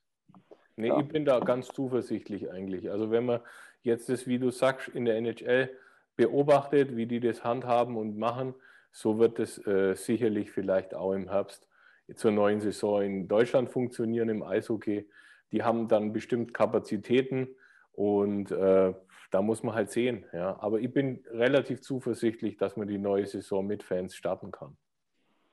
[0.77, 1.01] nee, ja.
[1.01, 2.91] ich bin da ganz zuversichtlich eigentlich.
[2.91, 3.41] Also wenn man
[3.83, 5.71] jetzt das, wie du sagst, in der NHL
[6.17, 8.55] beobachtet, wie die das handhaben und machen,
[8.91, 11.69] so wird es äh, sicherlich vielleicht auch im Herbst
[12.15, 15.09] zur neuen Saison in Deutschland funktionieren im Eishockey.
[15.53, 17.49] Die haben dann bestimmt Kapazitäten
[17.93, 18.95] und äh,
[19.31, 20.25] da muss man halt sehen.
[20.33, 20.59] Ja.
[20.61, 24.77] Aber ich bin relativ zuversichtlich, dass man die neue Saison mit Fans starten kann.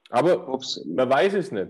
[0.10, 1.70] Aber Ob's, man weiß es nicht.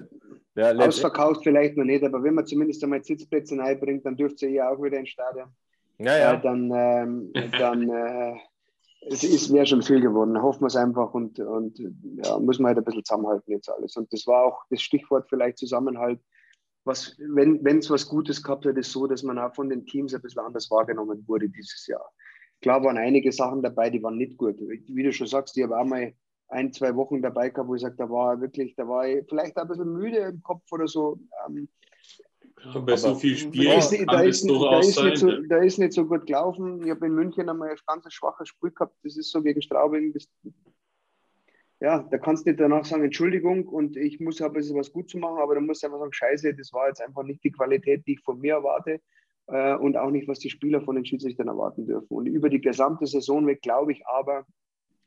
[0.55, 4.49] Ja, ausverkauft vielleicht noch nicht, aber wenn man zumindest einmal Sitzplätze reinbringt, dann dürft ihr
[4.49, 5.49] ja auch wieder ins Stadion.
[5.97, 6.33] Ja, ja.
[6.33, 8.35] Äh, dann ähm, dann äh,
[9.07, 10.41] es wäre schon viel geworden.
[10.41, 11.77] Hoffen wir es einfach und, und
[12.23, 13.95] ja, muss man halt ein bisschen zusammenhalten jetzt alles.
[13.97, 16.19] Und das war auch das Stichwort vielleicht Zusammenhalt.
[16.85, 20.13] Was, wenn es was Gutes gehabt hat, ist so, dass man auch von den Teams
[20.13, 22.07] ein bisschen anders wahrgenommen wurde dieses Jahr.
[22.61, 24.59] Klar waren einige Sachen dabei, die waren nicht gut.
[24.59, 26.13] Wie du schon sagst, ich habe auch mal
[26.49, 29.57] ein, zwei Wochen dabei gehabt, wo ich sage, da war wirklich, da war ich vielleicht
[29.57, 31.19] ein bisschen müde im Kopf oder so.
[31.47, 31.67] Ähm,
[32.63, 35.77] ja, bei so viel Spielen da ist, da, ist, da, ist nicht so, da ist
[35.77, 36.83] nicht so gut gelaufen.
[36.83, 38.95] Ich habe in München einmal ein ganz schwaches Spiel gehabt.
[39.03, 40.13] Das ist so gegen Straubing.
[40.13, 40.27] Das,
[41.85, 45.07] ja, da kannst du nicht danach sagen, Entschuldigung und ich muss ein bisschen was gut
[45.07, 47.51] zu machen, aber dann musst du einfach sagen, scheiße, das war jetzt einfach nicht die
[47.51, 49.01] Qualität, die ich von mir erwarte
[49.45, 52.07] äh, und auch nicht, was die Spieler von den Schiedsrichtern erwarten dürfen.
[52.09, 54.47] Und über die gesamte Saison weg glaube ich aber,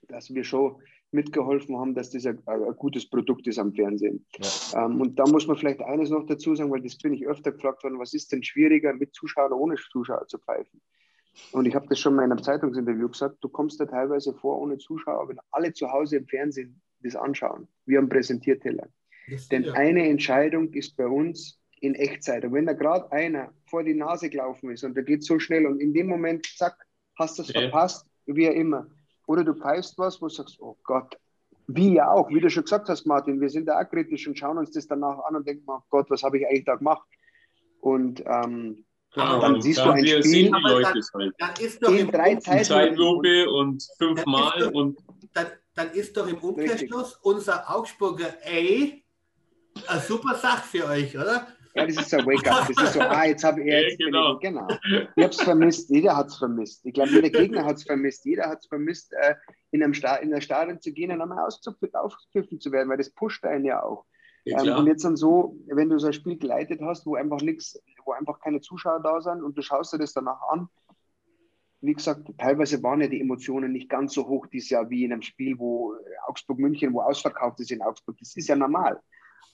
[0.06, 0.76] dass wir schon
[1.10, 4.24] mitgeholfen haben, dass das ein, ein gutes Produkt ist am Fernsehen.
[4.72, 4.84] Ja.
[4.84, 7.50] Ähm, und da muss man vielleicht eines noch dazu sagen, weil das bin ich öfter
[7.50, 10.80] gefragt worden, was ist denn schwieriger, mit Zuschauer oder ohne Zuschauer zu pfeifen?
[11.52, 14.60] Und ich habe das schon mal in einem Zeitungsinterview gesagt, du kommst da teilweise vor
[14.60, 18.88] ohne Zuschauer, wenn alle zu Hause im Fernsehen das anschauen, wie am Präsentierteller.
[19.50, 19.72] Denn ja.
[19.74, 22.44] eine Entscheidung ist bei uns in Echtzeit.
[22.44, 25.66] Und wenn da gerade einer vor die Nase gelaufen ist und der geht so schnell
[25.66, 26.76] und in dem Moment, zack,
[27.16, 27.60] hast du es ja.
[27.60, 28.86] verpasst, wie er immer,
[29.26, 31.18] oder du pfeifst was, wo du sagst, oh Gott,
[31.66, 34.38] wie ja auch, wie du schon gesagt hast, Martin, wir sind da auch kritisch und
[34.38, 37.06] schauen uns das danach an und denken, oh Gott, was habe ich eigentlich da gemacht?
[37.80, 40.86] Und ähm, Genau, dann siehst du ein Spiel, dann, halt.
[41.38, 44.98] dann ist doch in drei Zeitlupe und fünfmal dann und
[45.32, 51.46] dann, dann ist doch im Umkehrschluss unser Augsburger A eine super Sache für euch, oder?
[51.74, 52.68] Ja, das ist so ein Wake-up.
[52.68, 54.00] Das ist so, ah, jetzt habe ich jetzt.
[54.00, 54.38] Ja, genau.
[54.38, 54.66] genau.
[55.16, 55.90] Ich habe es vermisst.
[55.90, 56.84] Jeder hat es vermisst.
[56.84, 58.24] Ich glaube, jeder Gegner hat es vermisst.
[58.24, 59.34] Jeder hat es vermisst, äh,
[59.70, 63.10] in, einem Sta in der Stadion zu gehen und einmal aufgepfiffen zu werden, weil das
[63.10, 64.04] pusht einen ja auch.
[64.44, 67.40] Ja, ähm, und jetzt dann so, wenn du so ein Spiel geleitet hast, wo einfach
[67.42, 70.68] nichts, wo einfach keine Zuschauer da sind und du schaust dir das danach an,
[71.80, 75.12] wie gesagt, teilweise waren ja die Emotionen nicht ganz so hoch dieses Jahr wie in
[75.12, 75.94] einem Spiel, wo
[76.26, 78.16] Augsburg-München, wo ausverkauft ist in Augsburg.
[78.18, 79.00] Das ist ja normal.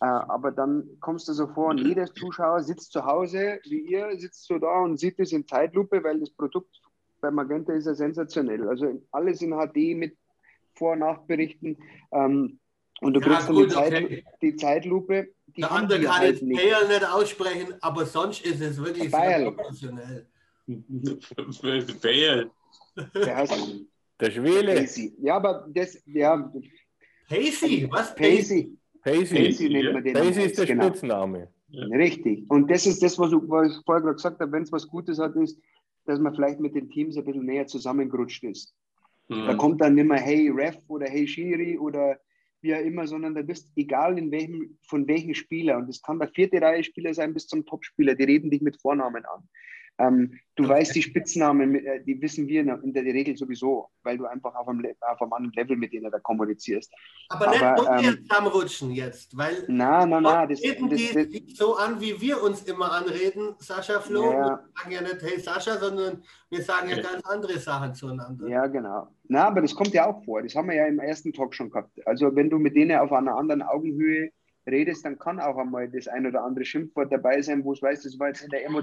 [0.01, 4.19] Äh, aber dann kommst du so vor und jeder Zuschauer sitzt zu Hause, wie ihr,
[4.19, 6.81] sitzt so da und sieht es in Zeitlupe, weil das Produkt
[7.21, 8.69] bei Magenta ist ja sensationell.
[8.69, 10.17] Also alles in HD mit
[10.75, 11.77] Vor- und Nachberichten.
[12.11, 12.59] Ähm,
[13.01, 14.25] und du ja, kriegst gut, dann die, Zeit, okay.
[14.41, 15.34] die Zeitlupe.
[15.57, 16.63] Die Der andere kann halt jetzt nicht.
[16.63, 20.27] nicht aussprechen, aber sonst ist es wirklich sehr professionell.
[22.03, 22.51] Bayern.
[23.15, 23.85] Der heißt
[24.21, 24.89] der Schwele.
[25.21, 26.53] Ja, aber das, ja.
[27.29, 28.15] Pacey, was?
[28.15, 28.77] Pacey.
[29.03, 30.15] Pacey, Pacey nennt man den.
[30.15, 30.89] Pacey ist der genau.
[30.89, 31.49] Spitzname.
[31.69, 31.87] Ja.
[31.87, 32.45] Richtig.
[32.49, 35.19] Und das ist das, was, was ich vorher gerade gesagt habe, wenn es was Gutes
[35.19, 35.59] hat, ist,
[36.07, 38.75] dass man vielleicht mit den Teams ein bisschen näher zusammengerutscht ist.
[39.29, 39.47] Mhm.
[39.47, 42.19] Da kommt dann nicht mehr Hey Ref oder Hey Shiri oder
[42.65, 46.19] wie auch immer, sondern da bist egal in welchem, von welchem Spieler, und das kann
[46.19, 49.49] der vierte Reihe Spieler sein bis zum Topspieler, die reden dich mit Vornamen an.
[49.99, 50.73] Ähm, du okay.
[50.73, 54.67] weißt die Spitznamen, äh, die wissen wir in der Regel sowieso, weil du einfach auf
[54.67, 56.93] einem, auf einem anderen Level mit denen da kommunizierst.
[57.29, 61.47] Aber, nicht Aber nicht ähm, zusammenrutschen jetzt, weil na, na, na, das, reden das, die
[61.47, 64.33] das, so an, wie wir uns immer anreden, Sascha Flo.
[64.33, 64.39] Ja.
[64.49, 68.49] Wir sagen ja nicht Hey Sascha, sondern wir sagen ja ganz andere Sachen zueinander.
[68.49, 69.09] Ja, genau.
[69.29, 70.43] Na, aber das kommt ja auch vor.
[70.43, 72.05] Das haben wir ja im ersten Talk schon gehabt.
[72.05, 74.31] Also wenn du mit denen auf einer anderen Augenhöhe
[74.67, 78.03] redest, dann kann auch einmal das ein oder andere Schimpfwort dabei sein, wo es weiß,
[78.03, 78.83] das war jetzt in der, Emo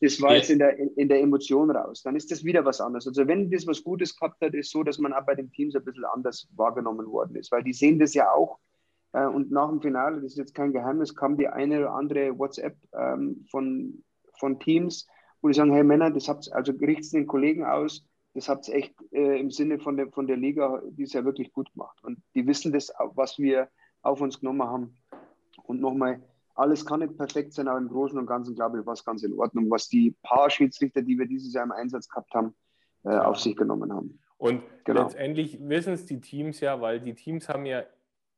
[0.00, 2.02] das war jetzt in der, in, der Emotion raus.
[2.02, 3.06] Dann ist das wieder was anderes.
[3.06, 5.76] Also wenn das was Gutes gehabt hat, ist so, dass man auch bei den Teams
[5.76, 8.58] ein bisschen anders wahrgenommen worden ist, weil die sehen das ja auch.
[9.12, 12.38] Äh, und nach dem Finale, das ist jetzt kein Geheimnis, kam die eine oder andere
[12.38, 14.04] WhatsApp ähm, von,
[14.38, 15.06] von Teams,
[15.40, 18.74] wo die sagen, hey Männer, das habt also richtet den Kollegen aus, das habt ihr
[18.74, 21.98] echt äh, im Sinne von der, von der Liga dieses Jahr wirklich gut gemacht.
[22.02, 23.68] Und die wissen das, was wir
[24.02, 24.96] auf uns genommen haben.
[25.68, 26.20] Und nochmal,
[26.54, 29.22] alles kann nicht perfekt sein, aber im Großen und Ganzen, glaube ich, war es ganz
[29.22, 32.54] in Ordnung, was die paar Schiedsrichter, die wir dieses Jahr im Einsatz gehabt haben,
[33.04, 34.18] äh, auf sich genommen haben.
[34.38, 35.02] Und genau.
[35.02, 37.84] letztendlich wissen es die Teams ja, weil die Teams haben ja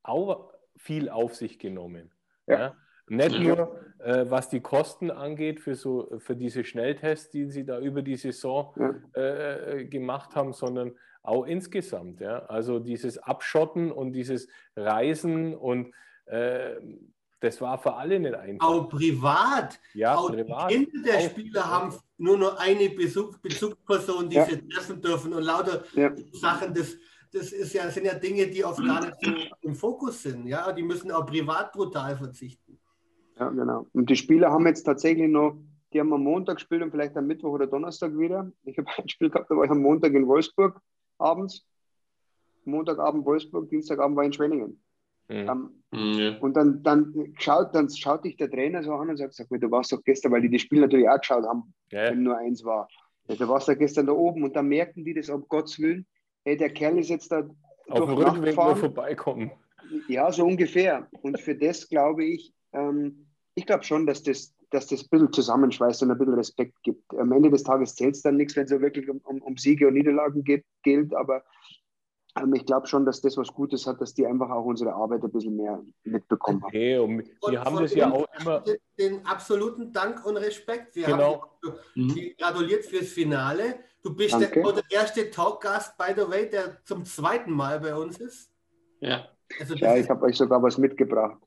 [0.03, 2.11] auch viel auf sich genommen.
[2.47, 2.59] Ja.
[2.59, 2.77] ja?
[3.07, 7.79] Nicht nur, äh, was die Kosten angeht für, so, für diese Schnelltests, die sie da
[7.79, 9.21] über die Saison ja.
[9.21, 12.21] äh, gemacht haben, sondern auch insgesamt.
[12.21, 12.41] Ja?
[12.47, 15.93] Also dieses Abschotten und dieses Reisen und
[16.27, 16.77] äh,
[17.41, 18.67] das war für alle nicht einfach.
[18.67, 19.81] Auch privat.
[19.95, 20.71] Ja, auch privat.
[20.71, 24.45] Die Kinder der auch, Spieler haben nur noch eine Bezug, Bezugsperson, die ja.
[24.45, 26.13] sie treffen dürfen und lauter ja.
[26.33, 26.75] Sachen.
[26.75, 26.97] Das,
[27.33, 30.47] das ist ja, sind ja Dinge, die oft gar nicht so im Fokus sind.
[30.47, 32.79] Ja, die müssen auch privat brutal verzichten.
[33.39, 33.87] Ja, genau.
[33.93, 35.57] Und die Spieler haben jetzt tatsächlich noch,
[35.93, 38.53] die haben am Montag gespielt und vielleicht am Mittwoch oder Donnerstag wieder.
[38.65, 40.79] Ich habe ein Spiel gehabt, da war ich am Montag in Wolfsburg
[41.19, 41.67] abends.
[42.65, 44.83] Montagabend Wolfsburg, Dienstagabend war ich in Schwenningen.
[45.31, 45.71] Mhm.
[45.93, 46.39] Ähm, ja.
[46.39, 49.61] Und dann, dann, schaut, dann schaut dich der Trainer so an und sagt, sag mal,
[49.61, 52.11] du warst doch gestern, weil die das Spiel natürlich auch geschaut haben, ja.
[52.11, 52.89] wenn nur eins war.
[53.29, 56.07] Ja, du warst ja gestern da oben und dann merken die das, um Gottes Willen,
[56.45, 57.49] hey, der Kerl ist jetzt da
[57.89, 59.51] auf dem Rückweg nur vorbeikommen.
[60.09, 61.09] Ja, so ungefähr.
[61.23, 65.33] Und für das glaube ich, ähm, ich glaube schon, dass das, dass das ein bisschen
[65.33, 67.03] zusammenschweißt und ein bisschen Respekt gibt.
[67.15, 69.57] Am Ende des Tages zählt es dann nichts, wenn es so wirklich um, um, um,
[69.57, 71.43] Siege und Niederlagen geht, gilt, aber
[72.55, 75.33] ich glaube schon, dass das was Gutes hat, dass die einfach auch unsere Arbeit ein
[75.33, 76.69] bisschen mehr mitbekommen haben.
[76.69, 78.65] Okay, und die haben das ja auch immer.
[78.99, 80.95] Den absoluten Dank und Respekt.
[80.95, 81.43] Wir genau.
[81.63, 82.33] haben mhm.
[82.39, 83.81] gratuliert fürs Finale.
[84.03, 88.19] Du bist der, der, erste Talkgast, by the way, der zum zweiten Mal bei uns
[88.19, 88.51] ist.
[89.01, 89.29] Ja.
[89.59, 91.39] Also ja, ich habe euch sogar was mitgebracht.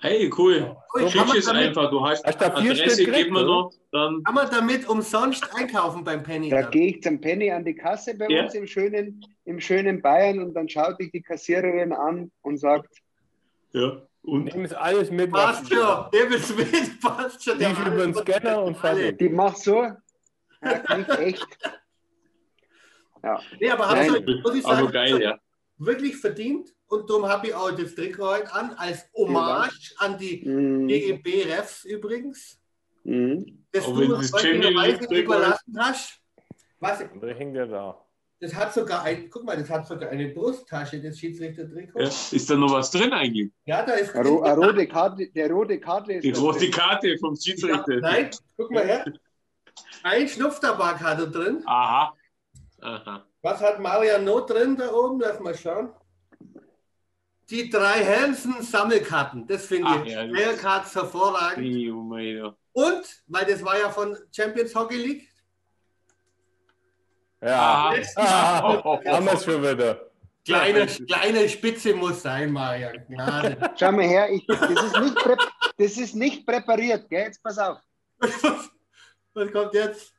[0.00, 0.76] Hey, cool.
[0.94, 1.90] So Schick es einfach.
[1.90, 3.70] Du hast, hast Adresse, geben wir noch.
[3.92, 6.48] Dann kann man damit umsonst einkaufen beim Penny.
[6.48, 8.44] Da gehe ich zum Penny an die Kasse bei ja.
[8.44, 12.88] uns im schönen, im schönen Bayern und dann schaut dich die Kassiererin an und sagt:
[13.72, 15.30] Ja, und nimm es alles mit.
[15.32, 17.58] Passt schon, nimm es mit, passt schon.
[17.58, 19.18] Die über den Scanner und fertig.
[19.18, 19.86] Die macht so.
[20.62, 21.46] Ja, echt.
[23.22, 23.40] Ja.
[23.60, 25.38] Nee, aber haben Sie, muss ich sagen, geil, ja.
[25.80, 30.46] Wirklich verdient und darum habe ich auch das Trikot heute an, als Hommage an die
[30.46, 30.86] mhm.
[30.86, 32.60] DEB-Refs übrigens.
[33.04, 33.64] Mhm.
[33.72, 36.20] Das auch du uns heute überlassen hast.
[36.80, 37.00] Was?
[37.00, 38.06] hängt ja da.
[38.40, 42.00] Das hat sogar ein, guck mal, das hat sogar eine Brusttasche, das Schiedsrichter-Trikot.
[42.00, 43.50] Ja, ist da noch was drin eigentlich?
[43.66, 44.14] Ja, da ist.
[44.14, 46.24] Ro eine rote Karte, der rote Karte ist.
[46.24, 46.70] Die rote drin.
[46.70, 47.94] Karte vom Schiedsrichter.
[47.94, 49.04] Ja, nein, guck mal her.
[50.02, 51.62] Ein Schnupftabak hat er drin.
[51.66, 52.16] Aha.
[52.80, 53.26] Aha.
[53.42, 55.20] Was hat Marian noch drin da oben?
[55.20, 55.92] Lass mal schauen.
[57.48, 59.46] Die drei Hansen-Sammelkarten.
[59.46, 60.12] Das finde ich.
[60.12, 61.90] Ja, Cards hervorragend.
[62.72, 65.28] Und, weil das war ja von Champions Hockey League.
[67.42, 70.10] Ja, ah, haben wir es schon wieder.
[70.44, 73.04] Kleine, kleine Spitze muss sein, Marian.
[73.08, 73.56] Gnade.
[73.78, 75.16] Schau mal her, ich, das, ist nicht
[75.78, 77.24] das ist nicht präpariert, gell?
[77.24, 77.78] Jetzt pass auf.
[79.34, 80.12] Was kommt jetzt?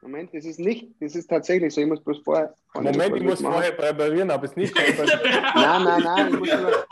[0.00, 1.80] Moment, das ist nicht, das ist tatsächlich so.
[1.80, 2.54] Ich muss bloß vorher.
[2.74, 3.54] Moment, ich muss machen.
[3.54, 4.74] vorher präparieren, aber es nicht
[5.54, 6.86] Nein, nein, nein, ich muss nur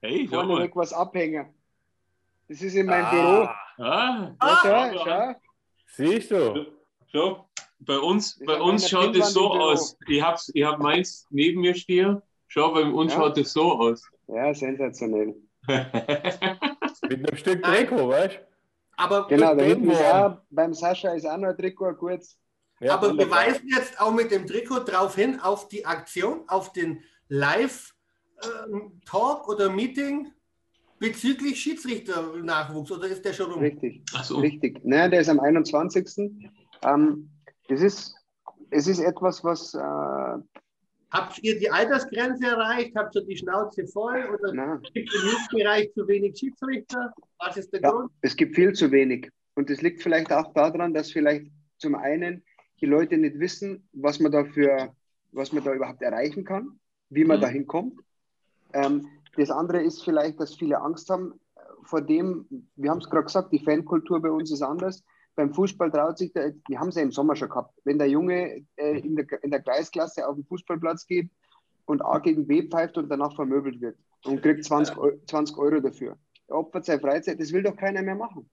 [0.00, 1.46] hey, vorne weg was abhängen.
[2.48, 3.10] Das ist in meinem ah.
[3.10, 3.48] Büro.
[3.78, 4.92] Ah, ja, schau, ah.
[5.04, 5.40] schau.
[5.86, 6.66] Siehst du?
[7.12, 7.46] So,
[7.80, 9.96] bei uns, bei uns schaut es so aus.
[10.08, 12.20] Ich habe ich hab meins neben mir stehen.
[12.48, 13.18] Schau, bei uns ja.
[13.18, 14.02] schaut es so aus.
[14.26, 15.34] Ja, sensationell.
[15.66, 18.51] Mit einem Stück Trikot, weißt du?
[18.96, 22.38] Aber genau, da hinten ist auch, beim Sascha ist auch noch ein Trikot kurz.
[22.80, 26.72] Ja, aber wir weisen jetzt auch mit dem Trikot darauf hin, auf die Aktion, auf
[26.72, 28.44] den Live-Talk
[29.44, 30.32] ähm, oder Meeting
[30.98, 33.60] bezüglich Schiedsrichter-Nachwuchs oder ist der schon rum?
[33.60, 34.38] Richtig, so.
[34.38, 34.80] richtig.
[34.84, 36.50] Nein, der ist am 21.
[36.84, 37.30] Ähm,
[37.68, 38.14] das ist,
[38.70, 40.38] es ist etwas, was äh,
[41.12, 42.96] Habt ihr die Altersgrenze erreicht?
[42.96, 44.24] Habt ihr die Schnauze voll?
[44.32, 47.12] Oder gibt es im Jugendbereich zu wenig Schiedsrichter?
[47.38, 48.10] Was ist der ja, Grund?
[48.22, 49.30] Es gibt viel zu wenig.
[49.54, 52.42] Und es liegt vielleicht auch daran, dass vielleicht zum einen
[52.80, 54.94] die Leute nicht wissen, was man dafür,
[55.32, 57.42] was man da überhaupt erreichen kann, wie man mhm.
[57.42, 58.00] dahin kommt.
[58.72, 61.38] Ähm, das andere ist vielleicht, dass viele Angst haben
[61.84, 62.46] vor dem,
[62.76, 66.32] wir haben es gerade gesagt, die Fankultur bei uns ist anders beim Fußball traut sich
[66.32, 69.26] der, wir haben es ja im Sommer schon gehabt, wenn der Junge äh, in, der,
[69.42, 71.30] in der Gleisklasse auf den Fußballplatz geht
[71.86, 76.16] und A gegen B pfeift und danach vermöbelt wird und kriegt 20, 20 Euro dafür.
[76.48, 78.48] Er opfert seine Freizeit, das will doch keiner mehr machen.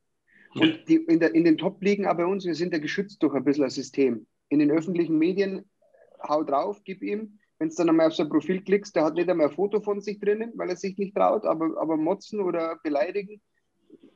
[0.55, 3.35] Und die, in, der, in den Top-Ligen aber bei uns, wir sind ja geschützt durch
[3.35, 4.25] ein bisschen ein System.
[4.47, 5.69] In den öffentlichen Medien,
[6.27, 7.39] hau drauf, gib ihm.
[7.59, 10.01] Wenn du dann einmal auf sein Profil klickst, der hat nicht einmal ein Foto von
[10.01, 13.41] sich drinnen, weil er sich nicht traut, aber, aber motzen oder beleidigen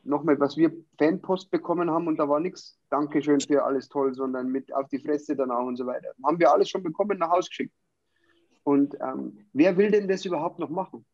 [0.03, 4.49] nochmal, was wir Fanpost bekommen haben und da war nichts, Dankeschön für alles toll, sondern
[4.49, 6.09] mit auf die Fresse danach und so weiter.
[6.23, 7.73] Haben wir alles schon bekommen, nach Hause geschickt.
[8.63, 11.05] Und ähm, wer will denn das überhaupt noch machen?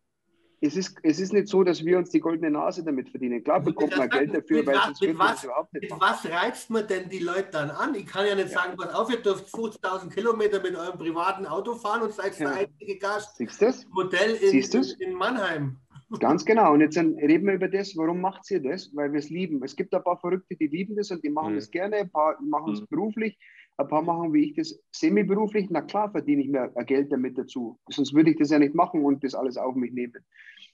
[0.62, 3.42] Es ist, es ist nicht so, dass wir uns die goldene Nase damit verdienen.
[3.42, 6.70] Klar bekommt man Geld dafür, weil sonst wird man das überhaupt nicht Mit was reizt
[6.70, 7.96] man denn die Leute dann an?
[7.96, 8.60] Ich kann ja nicht ja.
[8.60, 12.50] sagen, pass auf, ihr dürft 50.000 Kilometer mit eurem privaten Auto fahren und seid ja.
[12.50, 14.62] der einzige Gastmodell in,
[15.00, 15.78] in Mannheim.
[16.18, 16.74] Ganz genau.
[16.74, 18.90] Und jetzt reden wir über das, warum macht ihr das?
[18.96, 19.64] Weil wir es lieben.
[19.64, 21.58] Es gibt ein paar Verrückte, die lieben das und die machen mhm.
[21.58, 22.88] das gerne, ein paar machen es mhm.
[22.90, 23.38] beruflich,
[23.78, 25.68] ein paar machen wie ich das semi-beruflich.
[25.70, 27.80] Na klar verdiene ich mir Geld damit dazu.
[27.90, 30.26] Sonst würde ich das ja nicht machen und das alles auf mich nehmen.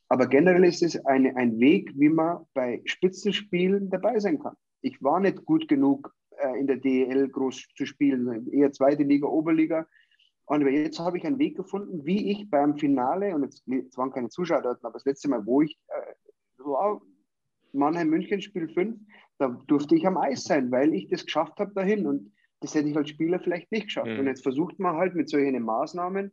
[0.07, 4.55] Aber generell ist es eine, ein Weg, wie man bei Spitzenspielen dabei sein kann.
[4.81, 9.27] Ich war nicht gut genug äh, in der DEL groß zu spielen, eher zweite Liga,
[9.27, 9.87] Oberliga.
[10.45, 14.12] Und jetzt habe ich einen Weg gefunden, wie ich beim Finale, und jetzt, jetzt waren
[14.12, 16.13] keine Zuschauer dort, aber das letzte Mal, wo ich, äh,
[16.60, 17.01] wow,
[17.73, 18.97] Mannheim-München, Spiel 5,
[19.39, 22.05] da durfte ich am Eis sein, weil ich das geschafft habe dahin.
[22.05, 22.31] Und
[22.62, 24.08] das hätte ich als Spieler vielleicht nicht geschafft.
[24.08, 24.19] Mhm.
[24.19, 26.31] Und jetzt versucht man halt mit solchen Maßnahmen,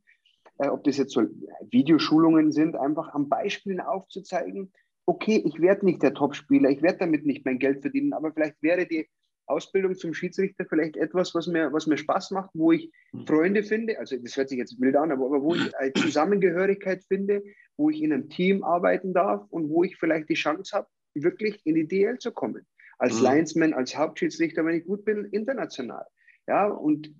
[0.58, 1.22] äh, ob das jetzt so
[1.70, 4.72] Videoschulungen sind, einfach am Beispielen aufzuzeigen,
[5.06, 8.62] okay, ich werde nicht der Top-Spieler, ich werde damit nicht mein Geld verdienen, aber vielleicht
[8.62, 9.08] wäre die
[9.46, 13.26] Ausbildung zum Schiedsrichter vielleicht etwas, was mir, was mir Spaß macht, wo ich hm.
[13.26, 17.04] Freunde finde, also das hört sich jetzt wild an, aber, aber wo ich eine Zusammengehörigkeit
[17.04, 17.42] finde,
[17.76, 21.60] wo ich in einem Team arbeiten darf und wo ich vielleicht die Chance habe, wirklich
[21.64, 22.66] in die DL zu kommen.
[22.98, 23.24] Als mhm.
[23.24, 26.06] Linesman, als Hauptschiedsrichter, wenn ich gut bin, international.
[26.46, 27.14] Ja, und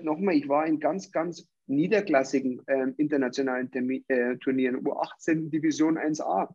[0.00, 6.48] nochmal, ich war in ganz, ganz niederklassigen äh, internationalen Termin, äh, Turnieren, U18 Division 1a.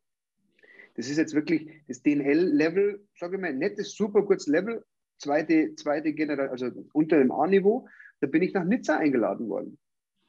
[0.95, 4.84] Das ist jetzt wirklich das DNL-Level, sage ich mal, nettes, super kurzes Level,
[5.17, 7.88] zweite, zweite Generation, also unter dem A-Niveau.
[8.21, 9.77] Da bin ich nach Nizza eingeladen worden.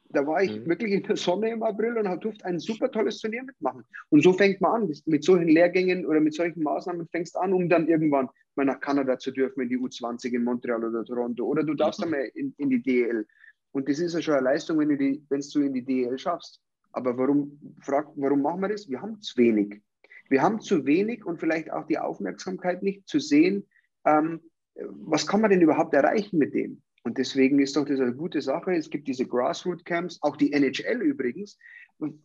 [0.09, 0.67] Da war ich mhm.
[0.67, 3.83] wirklich in der Sonne im April und durfte ein super tolles Turnier mitmachen.
[4.09, 4.93] Und so fängt man an.
[5.05, 8.79] Mit solchen Lehrgängen oder mit solchen Maßnahmen fängst du an, um dann irgendwann mal nach
[8.79, 11.45] Kanada zu dürfen, in die U20 in Montreal oder Toronto.
[11.45, 12.05] Oder du darfst mhm.
[12.05, 13.25] einmal in, in die DL.
[13.71, 16.17] Und das ist ja schon eine Leistung, wenn du die, wenn du in die DL
[16.17, 16.61] schaffst.
[16.93, 18.89] Aber warum, frag, warum machen wir das?
[18.89, 19.81] Wir haben zu wenig.
[20.29, 23.67] Wir haben zu wenig und vielleicht auch die Aufmerksamkeit nicht zu sehen,
[24.05, 24.41] ähm,
[24.75, 26.81] was kann man denn überhaupt erreichen mit dem?
[27.03, 28.75] Und deswegen ist doch das eine gute Sache.
[28.75, 31.57] Es gibt diese Grassroot-Camps, auch die NHL übrigens,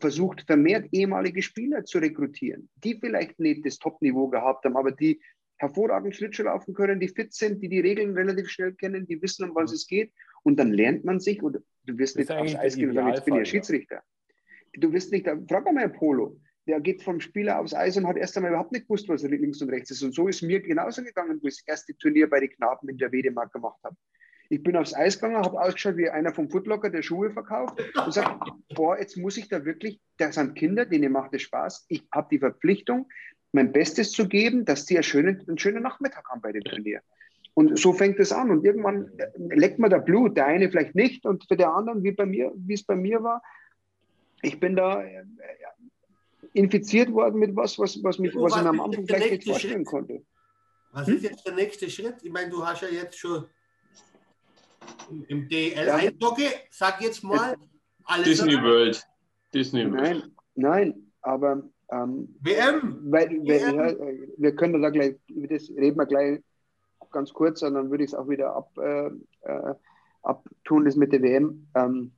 [0.00, 5.20] versucht vermehrt ehemalige Spieler zu rekrutieren, die vielleicht nicht das Top-Niveau gehabt haben, aber die
[5.56, 9.48] hervorragend Schlittschuh laufen können, die fit sind, die die Regeln relativ schnell kennen, die wissen,
[9.48, 10.12] um was es geht.
[10.42, 13.24] Und dann lernt man sich, und du wirst nicht aufs Eis gehen und sagen, jetzt
[13.24, 14.02] bin ich ja Schiedsrichter.
[14.74, 18.36] Du wirst nicht, frag mal Polo, der geht vom Spieler aufs Eis und hat erst
[18.36, 20.02] einmal überhaupt nicht gewusst, was links und rechts ist.
[20.02, 22.98] Und so ist mir genauso gegangen, wo ich das erste Turnier bei den Knaben in
[22.98, 23.96] der Wedemark gemacht habe.
[24.48, 28.12] Ich bin aufs Eis gegangen, habe ausgeschaut wie einer vom Footlocker, der Schuhe verkauft und
[28.12, 28.38] sage,
[28.74, 31.86] boah, jetzt muss ich da wirklich, das sind Kinder, denen macht es Spaß.
[31.88, 33.08] Ich habe die Verpflichtung,
[33.52, 37.00] mein Bestes zu geben, dass die einen schönen, einen schönen Nachmittag haben bei dem Turnier.
[37.54, 38.50] Und so fängt es an.
[38.50, 40.36] Und irgendwann leckt man da Blut.
[40.36, 43.22] Der eine vielleicht nicht und für der anderen, wie bei mir, wie es bei mir
[43.22, 43.42] war.
[44.40, 45.24] Ich bin da äh,
[46.52, 49.86] infiziert worden mit was, was, was, mich, was ich am Anfang vielleicht nicht vorstellen Schritt?
[49.86, 50.22] konnte.
[50.92, 51.16] Was hm?
[51.16, 52.16] ist jetzt der nächste Schritt?
[52.22, 53.46] Ich meine, du hast ja jetzt schon
[55.28, 57.56] im DL-Eindocke, sag jetzt mal.
[58.04, 58.66] Alles Disney dabei.
[58.66, 59.08] World.
[59.54, 60.02] Disney World.
[60.02, 61.62] Nein, nein, aber.
[61.90, 62.98] Ähm, WM!
[63.10, 63.76] Weil, WM.
[63.76, 63.94] Ja,
[64.38, 66.40] wir können da gleich, über das reden wir gleich
[67.12, 69.10] ganz kurz, und dann würde ich es auch wieder ab, äh,
[69.42, 69.74] äh,
[70.22, 71.68] abtun, das mit der WM.
[71.74, 72.12] Ähm,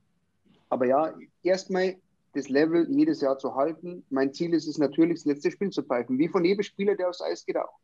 [0.69, 1.95] aber ja, erstmal
[2.35, 4.05] das Level jedes Jahr zu halten.
[4.09, 7.09] Mein Ziel ist es natürlich, das letzte Spiel zu pfeifen, wie von jedem Spieler, der
[7.09, 7.79] aufs Eis geht auch.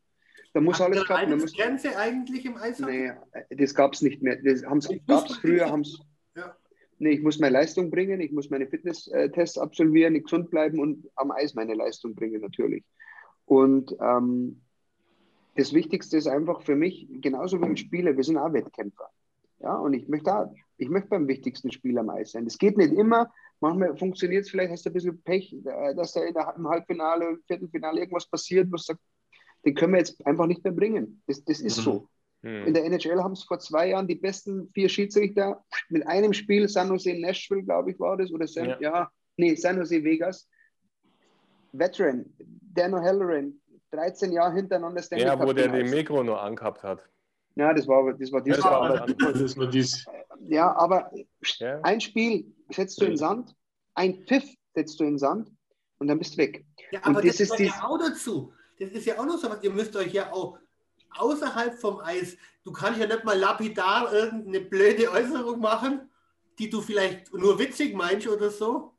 [0.52, 1.30] Da muss Hat alles klappen.
[1.30, 3.12] Da muss Grenze eigentlich im Eishockey?
[3.48, 4.36] Nee, das gab es nicht mehr.
[4.42, 5.82] Das gab es früher.
[6.36, 6.56] Ja.
[6.98, 11.08] Nee, ich muss meine Leistung bringen, ich muss meine Fitnesstests absolvieren, ich gesund bleiben und
[11.16, 12.84] am Eis meine Leistung bringen natürlich.
[13.44, 14.60] Und ähm,
[15.56, 19.08] das Wichtigste ist einfach für mich, genauso wie ein Spieler, wir sind auch Wettkämpfer.
[19.58, 22.44] Ja, und ich möchte, auch, ich möchte beim wichtigsten Spiel am Eis sein.
[22.44, 23.32] Das geht nicht immer.
[23.62, 28.00] Manchmal funktioniert es vielleicht, hast du ein bisschen Pech, äh, dass da im Halbfinale, Viertelfinale
[28.00, 29.00] irgendwas passiert, was sagt,
[29.64, 31.22] den können wir jetzt einfach nicht mehr bringen.
[31.28, 31.82] Das, das ist mhm.
[31.82, 32.08] so.
[32.42, 32.66] Mhm.
[32.66, 36.68] In der NHL haben es vor zwei Jahren die besten vier Schiedsrichter mit einem Spiel,
[36.68, 38.80] San Jose Nashville, glaube ich, war das, oder San, ja.
[38.80, 40.48] ja, nee, San Jose Vegas.
[41.70, 42.26] Veteran,
[42.74, 43.54] Dano Halloran,
[43.92, 46.98] 13 Jahre hintereinander Stanley Ja, Cup wo der den Mikro nur angehabt hat.
[47.54, 48.56] Ja, das war, das war dies.
[48.56, 50.04] Das war, das war dies.
[50.48, 51.12] Ja, aber
[51.58, 51.80] ja.
[51.82, 53.54] ein Spiel setzt du in Sand,
[53.94, 55.50] ein Pfiff setzt du in Sand
[55.98, 56.64] und dann bist du weg.
[56.90, 59.48] Ja, aber und das, das ist ja auch dazu das ist ja auch noch so
[59.48, 60.58] was, ihr müsst euch ja auch
[61.16, 66.10] außerhalb vom Eis, du kannst ja nicht mal lapidar irgendeine blöde Äußerung machen,
[66.58, 68.92] die du vielleicht nur witzig meinst oder so.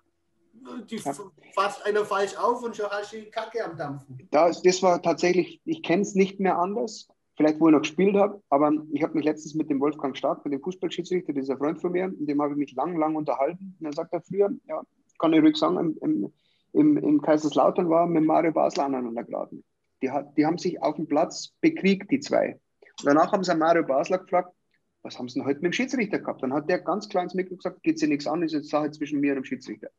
[0.90, 4.28] Die fasst einer falsch auf und schon hast du die Kacke am Dampfen.
[4.32, 8.16] Das, das war tatsächlich, ich kenne es nicht mehr anders, vielleicht wo ich noch gespielt
[8.16, 11.82] habe, aber ich habe mich letztens mit dem Wolfgang Stark, mit dem Fußballschiedsrichter, dieser Freund
[11.82, 13.76] von mir, mit dem habe ich mich lang, lang unterhalten.
[13.80, 14.82] Und er sagt er früher, ja,
[15.20, 16.32] kann ich ruhig sagen, im,
[16.74, 19.64] im, im, Kaiserslautern war mit Mario Basler aneinander geraten.
[20.02, 22.60] Die, hat, die haben sich auf dem Platz bekriegt, die zwei.
[23.00, 24.54] Und danach haben sie Mario Basler gefragt,
[25.02, 26.44] was haben sie denn heute mit dem Schiedsrichter gehabt?
[26.44, 28.92] Dann hat der ganz klar ins Mikro gesagt, geht sie nichts an, ist jetzt Sache
[28.92, 29.90] zwischen mir und dem Schiedsrichter.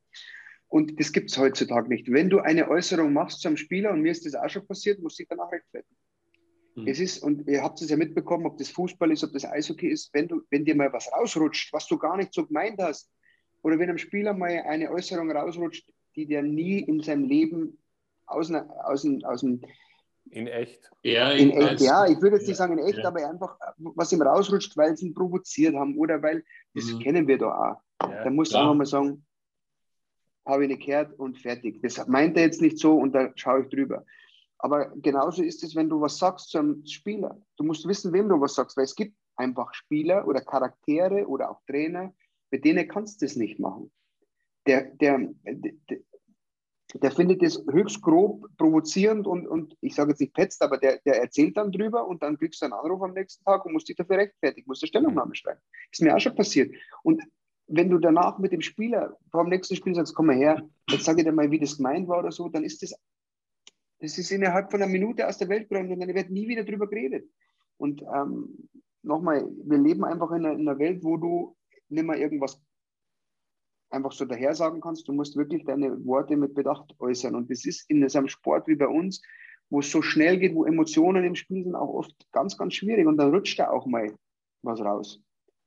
[0.68, 2.10] Und das gibt es heutzutage nicht.
[2.10, 5.18] Wenn du eine Äußerung machst zum Spieler, und mir ist das auch schon passiert, musst
[5.18, 5.96] du dich danach rechtfertigen.
[6.74, 6.88] Mhm.
[6.88, 9.88] Es ist, und ihr habt es ja mitbekommen, ob das Fußball ist, ob das Eishockey
[9.88, 13.10] ist, wenn, du, wenn dir mal was rausrutscht, was du gar nicht so gemeint hast,
[13.62, 17.78] oder wenn einem Spieler mal eine Äußerung rausrutscht, die der nie in seinem Leben
[18.26, 19.60] aus, aus, aus dem
[20.30, 20.90] in echt.
[21.02, 22.06] Ja, in, in echt, ja.
[22.06, 23.08] Ich würde jetzt nicht sagen in echt, ja.
[23.08, 26.44] aber einfach, was ihm rausrutscht, weil sie ihn provoziert haben oder weil,
[26.74, 26.98] das mhm.
[27.00, 27.76] kennen wir doch auch.
[28.02, 29.24] Ja, da muss du einfach mal sagen,
[30.46, 31.80] habe ich nicht gehört und fertig.
[31.82, 34.04] Das meint er jetzt nicht so und da schaue ich drüber.
[34.64, 37.38] Aber genauso ist es, wenn du was sagst zum Spieler.
[37.58, 41.50] Du musst wissen, wem du was sagst, weil es gibt einfach Spieler oder Charaktere oder
[41.50, 42.14] auch Trainer,
[42.50, 43.92] mit denen kannst du das nicht machen.
[44.66, 45.98] Der, der, der,
[46.94, 50.98] der findet es höchst grob, provozierend und, und ich sage jetzt nicht petzt, aber der,
[51.04, 53.90] der erzählt dann drüber und dann kriegst du einen Anruf am nächsten Tag und musst
[53.90, 55.60] dich dafür rechtfertigen, musst eine Stellungnahme schreiben.
[55.92, 56.74] Ist mir auch schon passiert.
[57.02, 57.22] Und
[57.66, 61.04] wenn du danach mit dem Spieler vor dem nächsten Spiel sagst, komm mal her, jetzt
[61.04, 62.94] sage ich dir mal, wie das gemeint war oder so, dann ist das,
[64.04, 66.64] das ist innerhalb von einer Minute aus der Welt geräumt und dann wird nie wieder
[66.64, 67.28] drüber geredet.
[67.78, 68.68] Und ähm,
[69.02, 71.56] nochmal, wir leben einfach in einer, in einer Welt, wo du
[71.88, 72.60] nicht mehr irgendwas
[73.90, 75.08] einfach so daher sagen kannst.
[75.08, 77.34] Du musst wirklich deine Worte mit Bedacht äußern.
[77.34, 79.22] Und das ist in so einem Sport wie bei uns,
[79.70, 83.06] wo es so schnell geht, wo Emotionen im Spiel sind, auch oft ganz, ganz schwierig.
[83.06, 84.14] Und dann rutscht da auch mal
[84.62, 85.22] was raus.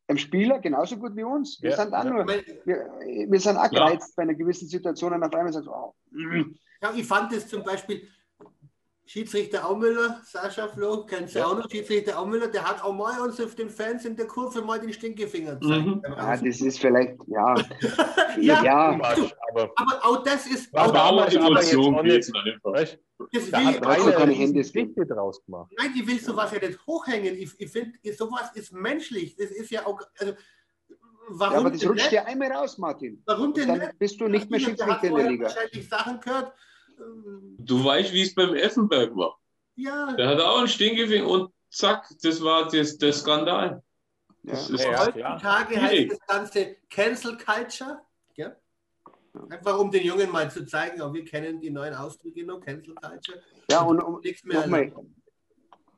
[0.07, 1.61] Im Spieler genauso gut wie uns.
[1.61, 2.13] Wir ja, sind auch ja.
[2.13, 4.13] nur, wir, wir sind auch gereizt ja.
[4.17, 6.55] bei einer gewissen Situation und auf einmal sagst du, oh, mm.
[6.81, 8.07] Ja, ich fand es zum Beispiel,
[9.07, 11.45] Schiedsrichter Aumüller, Sascha Flo, kennst du ja.
[11.45, 14.61] auch noch, Schiedsrichter Aumüller, der hat auch mal uns auf den Fans in der Kurve
[14.61, 15.85] mal den Stinkefinger gezeigt.
[15.85, 16.01] Mhm.
[16.03, 17.55] Ja, das ist vielleicht, ja.
[18.37, 19.15] ja, ja.
[19.15, 20.75] Du, aber, aber, auch das ist.
[20.75, 22.97] Auch damals Emotion jetzt einfach.
[23.31, 25.71] Das da will, hat keine Handys draus gemacht.
[25.77, 27.37] Nein, die willst du was ja nicht hochhängen.
[27.37, 29.37] Ich, ich finde, sowas ist menschlich.
[29.37, 30.01] Das ist ja auch.
[30.19, 30.33] Also,
[31.29, 33.23] warum ja, aber das rutscht dir einmal raus, Martin.
[33.25, 33.99] Warum denn Dann nicht?
[33.99, 35.45] bist du nicht mehr Schiedsrichter in der Liga.
[35.45, 36.53] wahrscheinlich Sachen gehört
[37.59, 39.39] Du weißt, wie es beim Effenberg war.
[39.75, 40.13] Ja.
[40.13, 43.83] Der hat auch einen Stinkefinger und zack, das war das, der Skandal.
[44.43, 44.77] Das ja.
[44.77, 48.01] ja, Heutzutage heißt das Ganze Cancel Culture.
[48.35, 48.55] Ja?
[49.49, 52.95] Einfach um den Jungen mal zu zeigen, auch wir kennen die neuen Ausdrücke noch, Cancel
[52.95, 53.41] Culture.
[53.69, 54.65] Ja, und, und nichts mehr.
[54.67, 54.91] Mal,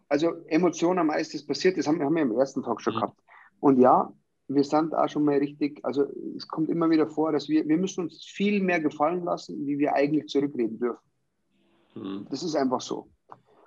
[0.09, 2.99] also Emotionen am meisten passiert, das haben, haben wir im ersten Tag schon mhm.
[2.99, 3.21] gehabt.
[3.59, 4.11] Und ja,
[4.49, 7.77] wir sind auch schon mal richtig, also es kommt immer wieder vor, dass wir, wir
[7.77, 11.09] müssen uns viel mehr gefallen lassen, wie wir eigentlich zurückreden dürfen.
[11.95, 12.27] Mhm.
[12.29, 13.09] Das ist einfach so.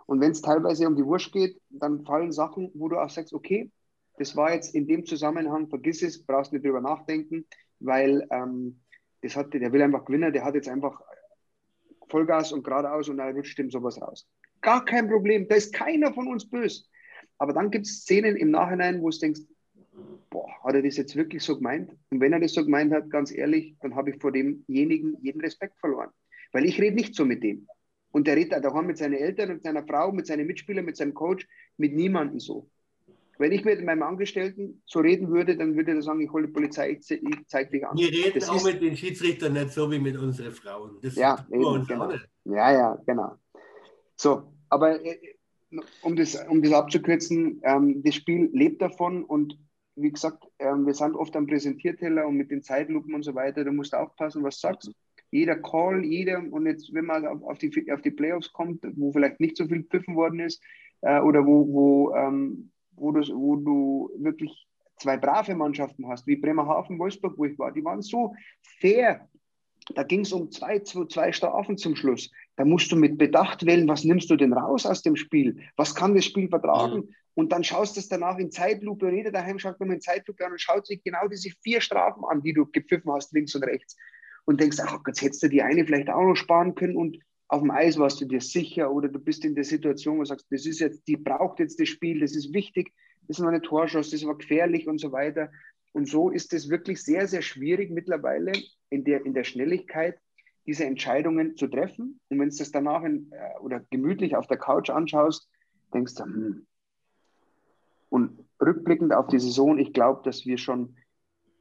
[0.06, 3.32] Und wenn es teilweise um die Wurst geht, dann fallen Sachen, wo du auch sagst,
[3.32, 3.70] okay,
[4.18, 7.46] das war jetzt in dem Zusammenhang, vergiss es, brauchst nicht drüber nachdenken,
[7.80, 8.80] weil ähm,
[9.22, 11.00] das hat, der will einfach gewinnen, der hat jetzt einfach
[12.08, 14.28] Vollgas und geradeaus und dann rutscht ihm sowas raus.
[14.60, 16.84] Gar kein Problem, da ist keiner von uns böse.
[17.38, 19.40] Aber dann gibt es Szenen im Nachhinein, wo du denkst,
[20.30, 21.90] boah, hat er das jetzt wirklich so gemeint?
[22.10, 25.40] Und wenn er das so gemeint hat, ganz ehrlich, dann habe ich vor demjenigen jeden
[25.40, 26.10] Respekt verloren.
[26.52, 27.66] Weil ich rede nicht so mit dem.
[28.10, 31.14] Und der redet daheim mit seinen Eltern, mit seiner Frau, mit seinen Mitspielern, mit seinem
[31.14, 31.46] Coach,
[31.78, 32.68] mit niemandem so.
[33.38, 36.52] Wenn ich mit meinem Angestellten so reden würde, dann würde er sagen, ich hole die
[36.52, 37.96] Polizei, ich, ich zeige dich an.
[37.96, 40.98] Wir reden das auch mit den Schiedsrichtern nicht so wie mit unseren Frauen.
[41.00, 42.12] Das ja, eben, genau.
[42.44, 43.32] ja, ja, genau.
[44.16, 45.18] So, aber äh,
[46.02, 49.58] um das, um das abzukürzen, ähm, das Spiel lebt davon und
[49.96, 53.64] wie gesagt, ähm, wir sind oft am Präsentierteller und mit den Zeitlupen und so weiter,
[53.64, 54.92] du musst aufpassen, was du sagst.
[55.30, 59.40] Jeder Call, jeder, und jetzt, wenn man auf, die, auf die Playoffs kommt, wo vielleicht
[59.40, 60.62] nicht so viel pfiffen worden ist,
[61.00, 64.66] äh, oder wo, wo, ähm, wo, du, wo du wirklich
[64.98, 68.34] zwei brave Mannschaften hast, wie Bremerhaven, Wolfsburg, wo ich war, die waren so
[68.80, 69.28] fair.
[69.94, 72.30] Da ging es um zwei, zwei, zwei Strafen zum Schluss.
[72.56, 75.58] Da musst du mit Bedacht wählen, was nimmst du denn raus aus dem Spiel?
[75.76, 76.96] Was kann das Spiel vertragen?
[76.96, 77.14] Mhm.
[77.34, 80.44] Und dann schaust du es danach in Zeitlupe und jeder daheim schaut nochmal in Zeitlupe
[80.44, 83.64] an und schaut sich genau diese vier Strafen an, die du gepfiffen hast, links und
[83.64, 83.96] rechts.
[84.44, 87.60] Und denkst, ach, jetzt hättest du die eine vielleicht auch noch sparen können und auf
[87.60, 90.46] dem Eis warst du dir sicher oder du bist in der Situation, wo du sagst,
[90.50, 92.92] das ist jetzt, die braucht jetzt das Spiel, das ist wichtig,
[93.28, 95.50] das ist eine Torschuss, das war gefährlich und so weiter.
[95.92, 98.52] Und so ist es wirklich sehr, sehr schwierig mittlerweile
[98.88, 100.18] in der, in der Schnelligkeit,
[100.66, 102.20] diese Entscheidungen zu treffen.
[102.28, 105.50] Und wenn du das danach in, äh, oder gemütlich auf der Couch anschaust,
[105.92, 106.66] denkst du, hm,
[108.10, 110.96] und rückblickend auf die Saison, ich glaube, dass wir schon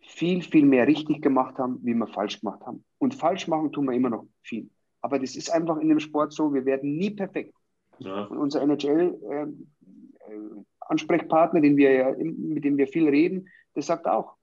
[0.02, 2.84] viel, viel mehr richtig gemacht haben, wie wir falsch gemacht haben.
[2.97, 4.70] Und falsch machen tun wir immer noch viel.
[5.02, 7.56] Aber das ist einfach in dem Sport so, wir werden nie perfekt.
[7.99, 8.26] Ja.
[8.26, 14.08] Und unser NHL-Ansprechpartner, äh, äh den wir ja, mit dem wir viel reden, der sagt
[14.08, 14.36] auch,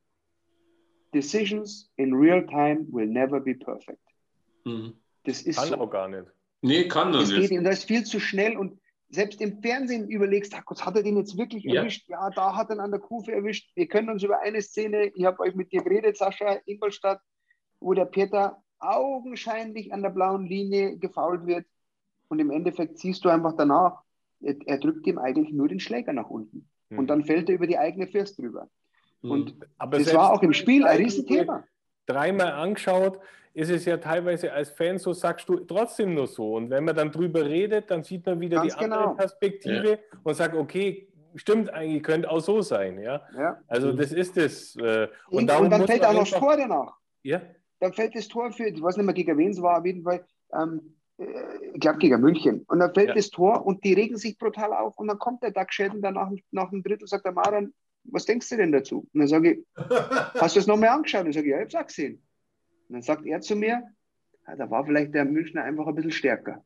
[1.12, 4.07] Decisions in real time will never be perfect.
[4.68, 4.94] Mhm.
[5.24, 5.76] Das ist kann so.
[5.76, 6.26] auch gar nicht.
[6.62, 7.50] Nee, kann das, das nicht.
[7.50, 10.96] Geht, und das ist viel zu schnell und selbst im Fernsehen überlegst, ach Gott, hat
[10.96, 11.76] er den jetzt wirklich ja.
[11.76, 12.08] erwischt?
[12.08, 13.70] Ja, da hat er ihn an der Kufe erwischt.
[13.74, 17.20] Wir können uns über eine Szene, ich habe euch mit dir geredet, Sascha, Ingolstadt,
[17.80, 21.66] wo der Peter augenscheinlich an der blauen Linie gefault wird.
[22.28, 24.02] Und im Endeffekt siehst du einfach danach,
[24.40, 26.68] er, er drückt ihm eigentlich nur den Schläger nach unten.
[26.90, 26.98] Mhm.
[26.98, 28.68] Und dann fällt er über die eigene First drüber.
[29.22, 29.30] Mhm.
[29.30, 31.64] Und Aber das war auch im Spiel ein Riesenthema.
[32.08, 33.20] Dreimal angeschaut,
[33.54, 36.54] ist es ja teilweise als Fan so, sagst du trotzdem nur so.
[36.54, 38.96] Und wenn man dann drüber redet, dann sieht man wieder Ganz die genau.
[38.96, 39.98] andere Perspektive ja.
[40.22, 42.98] und sagt, okay, stimmt eigentlich, könnte auch so sein.
[42.98, 43.22] Ja?
[43.36, 43.60] ja.
[43.66, 44.76] Also das ist es.
[44.76, 46.94] Äh, und, und, dann fällt auch noch das Tor danach.
[47.22, 47.42] Ja.
[47.80, 50.02] Dann fällt das Tor für, ich weiß nicht mehr gegen wen es war, auf jeden
[50.02, 51.24] Fall, ähm, äh,
[51.74, 52.64] ich glaube gegen München.
[52.68, 53.14] Und dann fällt ja.
[53.14, 54.96] das Tor und die regen sich brutal auf.
[54.98, 57.72] Und dann kommt der Dachschäden danach nach dem Drittel, sagt der Maran,
[58.10, 59.08] was denkst du denn dazu?
[59.12, 59.58] Und dann sage ich,
[60.40, 61.24] hast du es nochmal angeschaut?
[61.24, 62.22] Und ich sage, ja, ich habe es auch gesehen.
[62.88, 63.82] Und dann sagt er zu mir,
[64.46, 66.64] Ja, da war vielleicht der Münchner einfach ein bisschen stärker.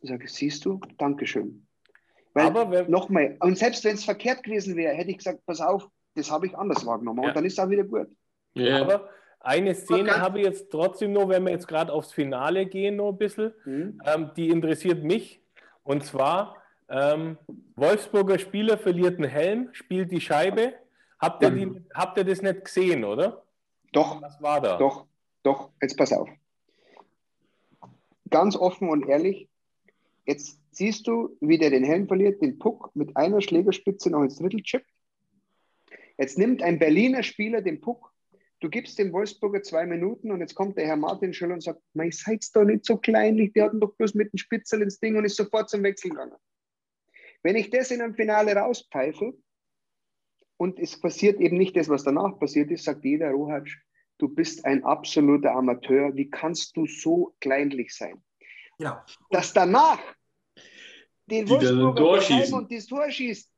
[0.00, 1.66] Ich sage, siehst du, Dankeschön.
[2.34, 5.88] Weil, aber nochmal, und selbst wenn es verkehrt gewesen wäre, hätte ich gesagt, pass auf,
[6.14, 7.22] das habe ich anders wahrgenommen.
[7.22, 7.28] Ja.
[7.28, 8.08] Und dann ist es auch wieder gut.
[8.54, 8.82] Ja.
[8.82, 9.08] Aber
[9.40, 13.10] eine Szene habe ich jetzt trotzdem nur, wenn wir jetzt gerade aufs Finale gehen, noch
[13.10, 13.52] ein bisschen.
[13.64, 14.00] Mhm.
[14.04, 15.42] Ähm, die interessiert mich.
[15.82, 16.56] Und zwar,
[16.88, 17.38] ähm,
[17.76, 20.74] Wolfsburger Spieler verliert einen Helm, spielt die Scheibe.
[21.18, 21.86] Habt ihr, die, mhm.
[21.94, 23.44] habt ihr das nicht gesehen, oder?
[23.92, 24.20] Doch.
[24.20, 24.76] Was war da?
[24.76, 25.06] Doch,
[25.42, 25.70] doch.
[25.80, 26.28] Jetzt pass auf.
[28.30, 29.48] Ganz offen und ehrlich,
[30.26, 34.36] jetzt siehst du, wie der den Helm verliert, den Puck mit einer Schlägerspitze noch ins
[34.36, 34.90] Drittel chippt.
[36.18, 38.12] Jetzt nimmt ein Berliner Spieler den Puck,
[38.60, 41.80] du gibst dem Wolfsburger zwei Minuten und jetzt kommt der Herr Martin Schöll und sagt,
[41.92, 45.16] mein seid's doch nicht so kleinlich, die hatten doch bloß mit dem Spitzel ins Ding
[45.16, 46.36] und ist sofort zum Wechsel gegangen.
[47.44, 49.34] Wenn ich das in einem Finale rauspfeife
[50.56, 53.78] und es passiert eben nicht das, was danach passiert ist, sagt jeder Rohatsch,
[54.18, 58.24] du bist ein absoluter Amateur, wie kannst du so kleinlich sein?
[58.78, 59.04] Ja.
[59.30, 60.00] Dass danach
[61.26, 63.50] den Wolfsburger und das Tor schießt,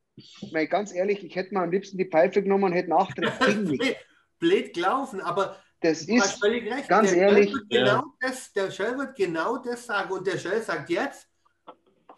[0.51, 3.79] weil ganz ehrlich, ich hätte mal am liebsten die Pfeife genommen und hätte nachgetreten.
[4.39, 6.41] blöd gelaufen, aber das ist
[6.89, 7.53] ganz der ehrlich.
[7.71, 8.05] Genau ja.
[8.21, 11.29] das, der Schell wird genau das sagen und der Schell sagt jetzt,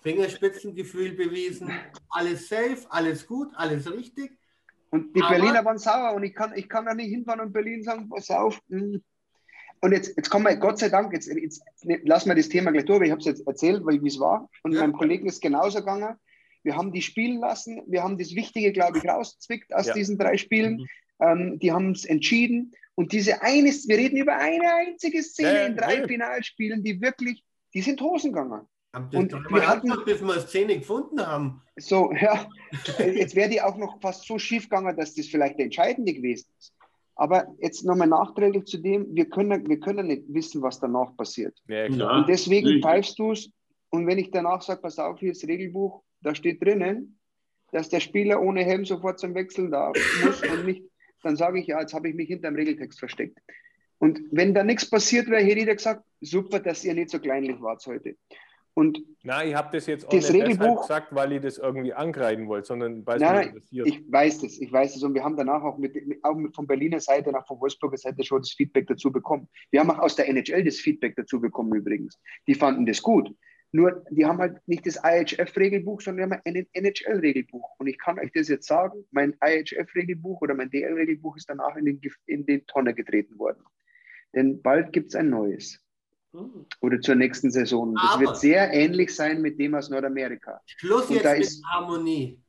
[0.02, 1.72] Fingerspitzengefühl bewiesen,
[2.10, 4.32] alles safe, alles gut, alles richtig.
[4.90, 7.52] Und die aber, Berliner waren sauer und ich kann, ich kann da nicht hinfahren und
[7.52, 8.60] Berlin sagen, pass auf.
[8.68, 9.02] Hm.
[9.80, 12.84] Und jetzt, jetzt kommen wir, Gott sei Dank, jetzt, jetzt lassen wir das Thema gleich
[12.84, 14.48] durch, weil ich habe es jetzt erzählt, wie es war.
[14.62, 14.80] Und ja.
[14.80, 16.16] meinem Kollegen ist genauso gegangen.
[16.64, 19.94] Wir haben die spielen lassen, wir haben das Wichtige, glaube ich, rausgezwickt aus ja.
[19.94, 20.78] diesen drei Spielen.
[20.78, 20.88] Mhm.
[21.20, 22.72] Ähm, die haben es entschieden.
[22.94, 26.06] Und diese eine, wir reden über eine einzige Szene ja, in drei.
[26.06, 28.66] Finalspielen, die wirklich, die sind Hosen gegangen.
[28.92, 31.62] Und wir hatten, bis wir eine Szene gefunden haben.
[31.76, 32.48] So, ja,
[32.98, 36.50] jetzt wäre die auch noch fast so schief gegangen, dass das vielleicht der entscheidende gewesen
[36.58, 36.74] ist.
[37.14, 41.56] Aber jetzt nochmal nachträglich zu dem, wir können, wir können nicht wissen, was danach passiert.
[41.68, 43.50] Ja, und deswegen pfeifst du es.
[43.90, 47.18] Und wenn ich danach sage, pass auf, hier ist das Regelbuch, da steht drinnen,
[47.72, 50.82] dass der Spieler ohne Helm sofort zum Wechseln darf, muss und nicht
[51.22, 53.38] dann sage ich, ja, jetzt habe ich mich hinter dem Regeltext versteckt.
[53.98, 57.60] Und wenn da nichts passiert wäre, hätte ich gesagt, super, dass ihr nicht so kleinlich
[57.60, 58.16] wart heute.
[58.78, 61.92] Und Nein, ich habe das jetzt auch das nicht Regelbuch, gesagt, weil ich das irgendwie
[61.92, 63.86] angreifen wollte, sondern weil es mich interessiert.
[63.88, 65.02] Ich weiß das, ich weiß das.
[65.02, 68.38] Und wir haben danach auch, mit, auch von Berliner Seite, nach von Wolfsburger Seite schon
[68.40, 69.48] das Feedback dazu bekommen.
[69.72, 72.20] Wir haben auch aus der NHL das Feedback dazu bekommen übrigens.
[72.46, 73.34] Die fanden das gut.
[73.72, 77.74] Nur, die haben halt nicht das IHF-Regelbuch, sondern die haben ein NHL-Regelbuch.
[77.78, 81.84] Und ich kann euch das jetzt sagen, mein IHF-Regelbuch oder mein DL-Regelbuch ist danach in
[81.84, 83.64] den, in den Tonne getreten worden.
[84.36, 85.80] Denn bald gibt es ein neues.
[86.38, 86.66] Hm.
[86.80, 87.94] Oder zur nächsten Saison.
[87.94, 90.60] Das Aber wird sehr ähnlich sein mit dem aus Nordamerika.
[90.66, 92.40] Schluss jetzt mit ist, Harmonie.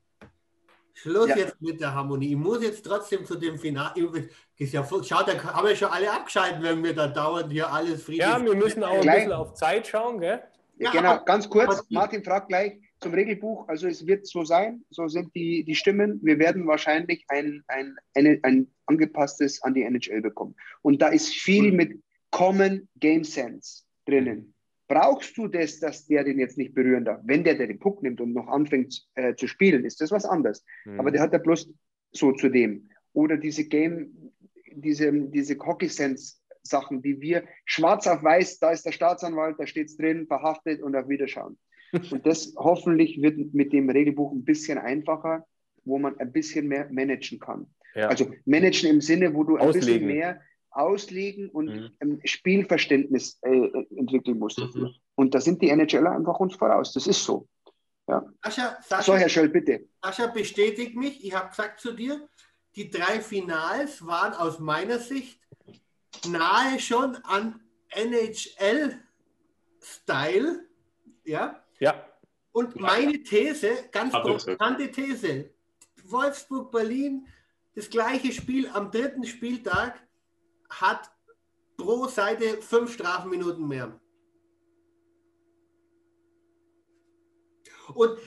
[0.94, 1.38] Schluss ja.
[1.38, 2.32] jetzt mit der Harmonie.
[2.32, 4.30] Ich muss jetzt trotzdem zu dem Finale.
[4.58, 8.28] Ja, schau, da haben wir schon alle abgeschalten, wenn wir da dauernd hier alles friedlich.
[8.28, 10.44] Ja, wir müssen auch ein bisschen auf Zeit schauen, gell?
[10.78, 13.68] Ja, genau, ganz kurz, Martin fragt gleich zum Regelbuch.
[13.68, 16.20] Also es wird so sein, so sind die, die Stimmen.
[16.22, 20.56] Wir werden wahrscheinlich ein, ein, ein, ein angepasstes an die NHL bekommen.
[20.82, 24.54] Und da ist viel mit Common Game Sense drinnen.
[24.88, 27.22] Brauchst du das, dass der den jetzt nicht berühren darf?
[27.24, 30.26] Wenn der, der den Puck nimmt und noch anfängt äh, zu spielen, ist das was
[30.26, 30.66] anderes.
[30.86, 31.00] Mhm.
[31.00, 31.72] Aber der hat ja bloß
[32.12, 32.90] so zu dem.
[33.14, 34.32] Oder diese Game,
[34.72, 39.68] diese, diese Hockey Sense Sachen, die wir schwarz auf weiß, da ist der Staatsanwalt, da
[39.68, 41.58] steht es drin, verhaftet und auf Wiederschauen.
[42.12, 45.48] Und das hoffentlich wird mit dem Regelbuch ein bisschen einfacher,
[45.86, 47.66] wo man ein bisschen mehr managen kann.
[47.96, 48.10] Ja.
[48.10, 49.86] Also managen im Sinne, wo du ein auslegen.
[49.88, 50.42] bisschen mehr
[50.80, 51.92] auslegen und mhm.
[52.00, 54.90] ein Spielverständnis äh, entwickeln dafür.
[54.90, 54.96] Mhm.
[55.16, 56.94] Und da sind die NHLer einfach uns voraus.
[56.94, 57.48] Das ist so.
[58.08, 58.26] Ja.
[58.44, 59.88] Sascha, Sascha, so, Herr Schöll, bitte.
[60.02, 61.24] Sascha bestätigt mich.
[61.24, 62.28] Ich habe gesagt zu dir,
[62.76, 65.40] die drei Finals waren aus meiner Sicht
[66.28, 69.00] nahe schon an NHL-Style.
[71.26, 71.64] Ja?
[71.80, 72.06] Ja.
[72.52, 75.52] Und meine These, ganz provokante These,
[76.04, 77.28] Wolfsburg-Berlin,
[77.76, 80.02] das gleiche Spiel am dritten Spieltag
[80.70, 81.12] hat
[81.78, 84.00] pro Seite fünf Strafminuten mehr.
[87.94, 88.18] Und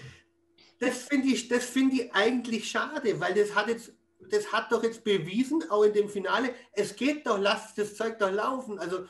[0.80, 3.92] das finde ich, find ich eigentlich schade, weil das hat jetzt
[4.30, 8.18] das hat doch jetzt bewiesen, auch in dem Finale, es geht doch, lasst das Zeug
[8.18, 8.78] doch laufen.
[8.78, 9.06] Also,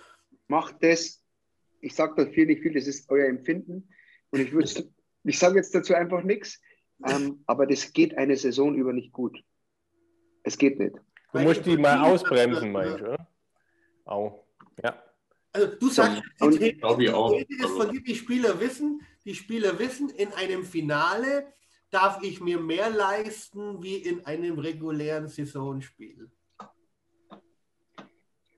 [0.48, 1.22] Macht das,
[1.80, 3.88] ich sage da viel, nicht viel, das ist euer Empfinden.
[4.30, 4.52] Und ich
[5.24, 6.60] ich sage jetzt dazu einfach nichts,
[7.06, 9.38] ähm, aber das geht eine Saison über nicht gut.
[10.42, 10.96] Es geht nicht.
[11.32, 13.16] Du musst die mal ausbremsen, meinst du?
[14.04, 14.44] Auch.
[14.82, 15.02] Ja.
[15.52, 20.08] Also du sagst, die These, die ist von dir, die Spieler wissen, die Spieler wissen,
[20.10, 21.52] in einem Finale
[21.90, 26.30] darf ich mir mehr leisten wie in einem regulären Saisonspiel?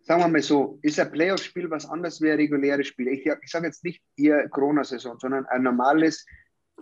[0.04, 3.08] sagen wir mal so, ist ein Playoff-Spiel was anderes wie ein reguläres Spiel.
[3.08, 6.26] Ich, ich sage jetzt nicht hier Corona-Saison, sondern ein normales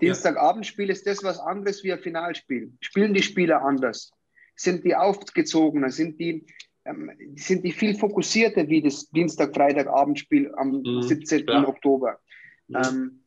[0.00, 2.72] Dienstagabendspiel ist das was anderes wie ein Finalspiel.
[2.80, 4.10] Spielen die Spieler anders?
[4.54, 5.90] Sind die aufgezogener?
[5.90, 6.46] Sind die,
[6.84, 11.46] ähm, sind die viel fokussierter wie das Dienstag-Freitag-Abendspiel am mhm, 17.
[11.46, 11.66] Ja.
[11.66, 12.20] Oktober?
[12.68, 12.76] Mhm.
[12.76, 13.22] Ähm,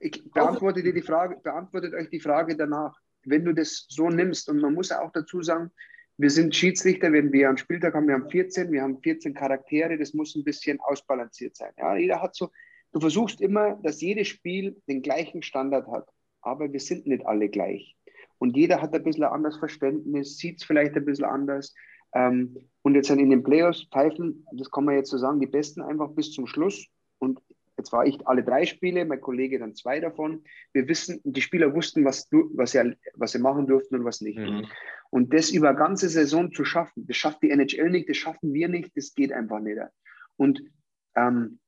[0.00, 2.98] ich beantworte dir die Frage, beantwortet euch die Frage danach.
[3.24, 5.70] Wenn du das so nimmst, und man muss auch dazu sagen,
[6.18, 9.96] wir sind Schiedsrichter, wenn wir einen Spieltag haben, wir haben 14, wir haben 14 Charaktere,
[9.96, 11.72] das muss ein bisschen ausbalanciert sein.
[11.78, 12.50] Ja, jeder hat so,
[12.92, 16.08] du versuchst immer, dass jedes Spiel den gleichen Standard hat,
[16.40, 17.96] aber wir sind nicht alle gleich.
[18.42, 21.72] Und jeder hat ein bisschen ein anderes Verständnis, sieht es vielleicht ein bisschen anders.
[22.12, 25.80] Ähm, und jetzt in den Playoffs pfeifen, das kann man jetzt so sagen, die Besten
[25.80, 26.88] einfach bis zum Schluss.
[27.20, 27.38] Und
[27.78, 30.42] jetzt war ich alle drei Spiele, mein Kollege dann zwei davon.
[30.72, 34.40] Wir wissen, die Spieler wussten, was, was, sie, was sie machen durften und was nicht.
[34.40, 34.66] Mhm.
[35.10, 38.68] Und das über ganze Saison zu schaffen, das schafft die NHL nicht, das schaffen wir
[38.68, 39.78] nicht, das geht einfach nicht.
[40.34, 40.60] Und
[41.14, 41.60] ähm,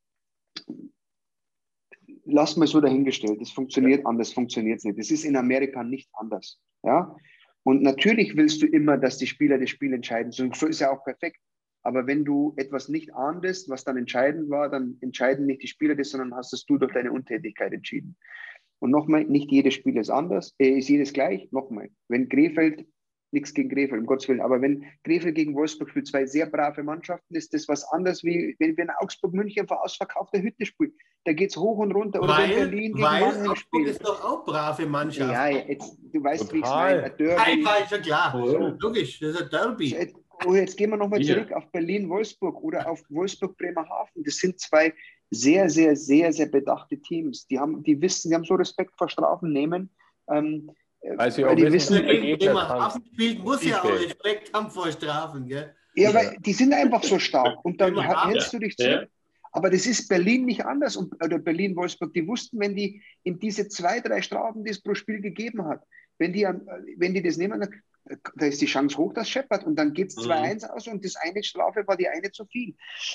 [2.24, 4.06] lass mal so dahingestellt, das funktioniert ja.
[4.06, 4.98] anders, funktioniert es nicht.
[4.98, 6.60] Das ist in Amerika nicht anders.
[6.82, 7.16] Ja?
[7.62, 10.32] Und natürlich willst du immer, dass die Spieler das Spiel entscheiden.
[10.32, 11.38] So, ist ja auch perfekt.
[11.82, 15.94] Aber wenn du etwas nicht ahndest, was dann entscheidend war, dann entscheiden nicht die Spieler
[15.94, 18.16] das, sondern hast es du durch deine Untätigkeit entschieden.
[18.78, 21.50] Und nochmal, nicht jedes Spiel ist anders, äh, ist jedes gleich.
[21.52, 22.86] Nochmal, wenn Krefeld,
[23.34, 26.82] nichts gegen Krefeld, um Gottes Willen, aber wenn Krefeld gegen Wolfsburg spielt, zwei sehr brave
[26.82, 30.94] Mannschaften, ist das was anderes, wie wenn wir in Augsburg-München vor ausverkaufter Hütte spielen.
[31.24, 32.22] Da geht es hoch und runter.
[32.22, 33.88] Oder weil, Berlin gegen weil Mannheim Augsburg spielt.
[33.88, 35.32] ist doch auch brave Mannschaft.
[35.32, 36.54] Ja, jetzt, du weißt, Total.
[36.54, 37.36] wie ich es meine.
[37.36, 38.34] Nein, war schon klar.
[38.34, 38.76] Oh.
[38.78, 40.14] Logisch, das ist ein Derby.
[40.46, 44.24] Oh, jetzt gehen wir nochmal zurück auf Berlin-Wolfsburg oder auf Wolfsburg-Bremerhaven.
[44.24, 44.92] Das sind zwei
[45.30, 47.46] sehr, sehr, sehr, sehr bedachte Teams.
[47.46, 49.90] Die haben, die wissen, die haben so Respekt vor Strafen nehmen.
[50.28, 50.70] Ähm,
[51.16, 55.46] weil sie auch die wissen, wissen Bremerhaven spielt, muss ja auch Respekt haben vor Strafen,
[55.46, 55.74] gell?
[55.94, 59.08] Ja, aber die sind einfach so stark und dann hältst du dich zurück.
[59.52, 62.12] Aber das ist Berlin nicht anders oder Berlin-Wolfsburg.
[62.12, 65.84] Die wussten, wenn die in diese zwei, drei Strafen, die es pro Spiel gegeben hat,
[66.18, 66.44] wenn die,
[66.96, 67.64] wenn die das nehmen,
[68.36, 71.16] da ist die Chance hoch, dass scheppert und dann geht es 2-1 aus und das
[71.16, 72.74] eine Strafe war die eine zu viel.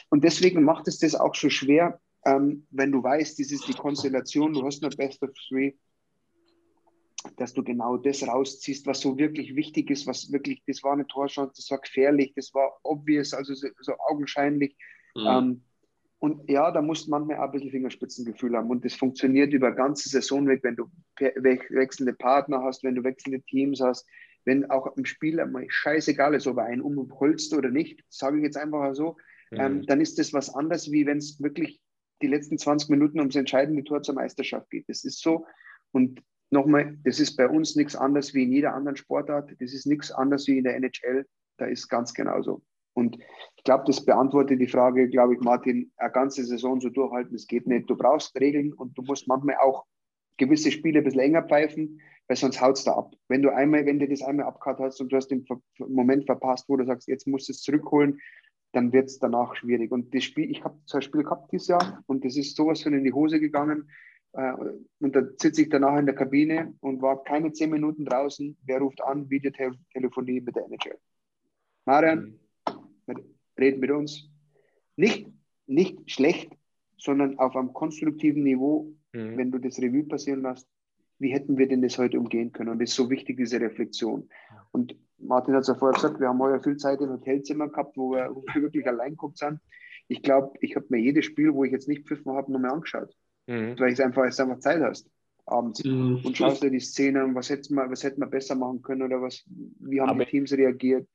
[0.09, 3.73] Und deswegen macht es das auch so schwer, ähm, wenn du weißt, das ist die
[3.73, 5.73] Konstellation, du hast nur Best of Three,
[7.37, 11.07] dass du genau das rausziehst, was so wirklich wichtig ist, was wirklich, das war eine
[11.07, 14.75] Torchance, das war gefährlich, das war obvious, also so, so augenscheinlich.
[15.15, 15.27] Mhm.
[15.27, 15.63] Ähm,
[16.19, 18.69] und ja, da musst du manchmal auch ein bisschen Fingerspitzengefühl haben.
[18.69, 23.41] Und das funktioniert über ganze Saison weg, wenn du wechselnde Partner hast, wenn du wechselnde
[23.41, 24.05] Teams hast,
[24.43, 28.43] wenn auch im Spiel einmal scheißegal ist, ob er einen umholst oder nicht, sage ich
[28.43, 29.15] jetzt einfach so,
[29.51, 29.59] mhm.
[29.59, 31.79] ähm, dann ist das was anderes, wie wenn es wirklich
[32.21, 34.89] die letzten 20 Minuten ums entscheidende Tor zur Meisterschaft geht.
[34.89, 35.45] Das ist so.
[35.91, 36.21] Und
[36.51, 39.51] nochmal, das ist bei uns nichts anderes wie in jeder anderen Sportart.
[39.59, 41.25] Das ist nichts anderes wie in der NHL.
[41.57, 42.61] Da ist ganz genauso.
[42.93, 43.17] Und
[43.55, 47.47] ich glaube, das beantwortet die Frage, glaube ich, Martin, eine ganze Saison so durchhalten, das
[47.47, 47.89] geht nicht.
[47.89, 49.85] Du brauchst Regeln und du musst manchmal auch
[50.37, 53.13] gewisse Spiele ein bisschen länger pfeifen, weil sonst haut es da ab.
[53.27, 55.45] Wenn du einmal, wenn du das einmal abgehakt hast und du hast den
[55.77, 58.19] Moment verpasst, wo du sagst, jetzt musst du es zurückholen,
[58.71, 59.91] dann wird es danach schwierig.
[59.91, 62.93] Und das Spiel, ich habe zwei Spiele gehabt dieses Jahr und das ist sowas von
[62.93, 63.89] in die Hose gegangen.
[64.33, 64.53] Äh,
[64.99, 68.57] und da sitze ich danach in der Kabine und war keine zehn Minuten draußen.
[68.65, 69.29] Wer ruft an?
[69.29, 70.97] Videotelefonie mit der NHL.
[71.85, 73.15] Marian, mhm.
[73.57, 74.29] red mit uns.
[74.95, 75.27] Nicht,
[75.65, 76.51] nicht schlecht,
[76.97, 79.37] sondern auf einem konstruktiven Niveau mhm.
[79.37, 80.67] wenn du das Revue passieren lässt,
[81.19, 82.69] wie hätten wir denn das heute umgehen können?
[82.69, 84.29] Und das ist so wichtig, diese Reflexion.
[84.71, 87.97] Und Martin hat es ja vorher gesagt, wir haben heuer viel Zeit im Hotelzimmer gehabt,
[87.97, 89.59] wo wir, wo wir wirklich allein geguckt sind.
[90.07, 93.15] Ich glaube, ich habe mir jedes Spiel, wo ich jetzt nicht pfiffen habe, nochmal angeschaut.
[93.49, 93.79] Mhm.
[93.79, 95.09] Weil es einfach, einfach Zeit hast
[95.49, 96.21] abends mhm.
[96.23, 99.01] und schaust dir die Szene an, was hätten wir, was hätten wir besser machen können
[99.01, 99.43] oder was,
[99.79, 101.07] wie haben Aber die Teams reagiert.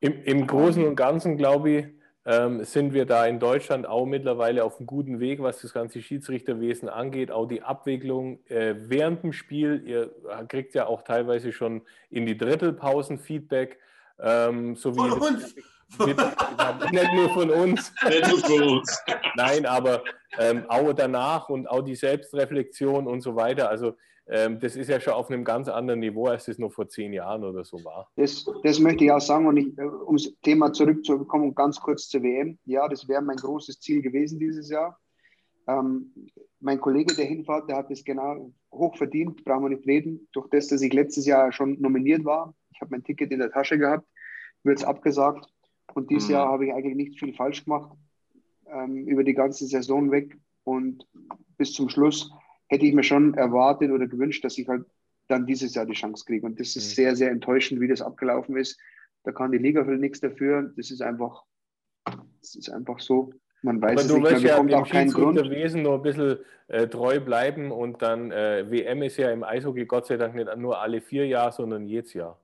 [0.00, 1.86] Im, Im Großen und Ganzen, glaube ich,
[2.24, 6.00] ähm, sind wir da in Deutschland auch mittlerweile auf einem guten Weg, was das ganze
[6.00, 7.30] Schiedsrichterwesen angeht.
[7.30, 9.82] Auch die Abwicklung äh, während dem Spiel.
[9.86, 10.14] Ihr
[10.48, 13.78] kriegt ja auch teilweise schon in die Drittelpausen Feedback.
[14.18, 15.54] Ähm, so von uns.
[15.98, 16.16] Mit,
[16.92, 17.92] nicht nur von uns.
[18.06, 19.02] Nicht nur von uns.
[19.36, 20.02] Nein, aber
[20.38, 23.68] ähm, auch danach und auch die Selbstreflexion und so weiter.
[23.68, 23.94] Also
[24.26, 27.12] ähm, das ist ja schon auf einem ganz anderen Niveau, als es noch vor zehn
[27.12, 28.08] Jahren oder so war.
[28.14, 29.46] Das, das möchte ich auch sagen.
[29.46, 32.58] Und ich, äh, um das Thema zurückzukommen, ganz kurz zur WM.
[32.64, 34.98] Ja, das wäre mein großes Ziel gewesen dieses Jahr.
[35.66, 36.14] Ähm,
[36.60, 40.28] mein Kollege, der hinfährt, der hat das genau hoch verdient, brauchen wir nicht reden.
[40.32, 43.50] Durch das, dass ich letztes Jahr schon nominiert war, ich habe mein Ticket in der
[43.50, 44.06] Tasche gehabt,
[44.62, 45.46] wird es abgesagt.
[45.94, 46.34] Und dieses mhm.
[46.34, 47.96] Jahr habe ich eigentlich nicht viel falsch gemacht,
[48.66, 50.36] ähm, über die ganze Saison weg.
[50.64, 51.06] Und
[51.56, 52.30] bis zum Schluss
[52.68, 54.84] hätte ich mir schon erwartet oder gewünscht, dass ich halt
[55.28, 56.46] dann dieses Jahr die Chance kriege.
[56.46, 56.94] Und das ist mhm.
[56.94, 58.78] sehr, sehr enttäuschend, wie das abgelaufen ist.
[59.24, 60.72] Da kann die Liga für nichts dafür.
[60.76, 61.44] Das ist einfach
[62.40, 63.32] Es ist einfach so.
[63.62, 65.38] Man weiß Aber es du nicht wirst mehr, ja auch keinen Grund.
[65.38, 66.38] Schiedsrichterwesen noch ein bisschen
[66.68, 70.48] äh, treu bleiben und dann äh, WM ist ja im Eishockey Gott sei Dank nicht
[70.56, 72.40] nur alle vier Jahre, sondern jedes Jahr.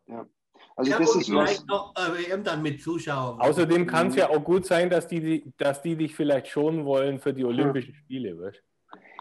[0.79, 1.27] Also ja, das ist was.
[1.27, 3.41] vielleicht noch äh, WM dann mit Zuschauern.
[3.41, 4.19] Außerdem kann es Mhm.
[4.21, 7.95] ja auch gut sein, dass die, dass die dich vielleicht schonen wollen für die Olympischen
[7.95, 8.39] Spiele.
[8.39, 8.63] Weißt?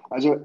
[0.09, 0.35] Also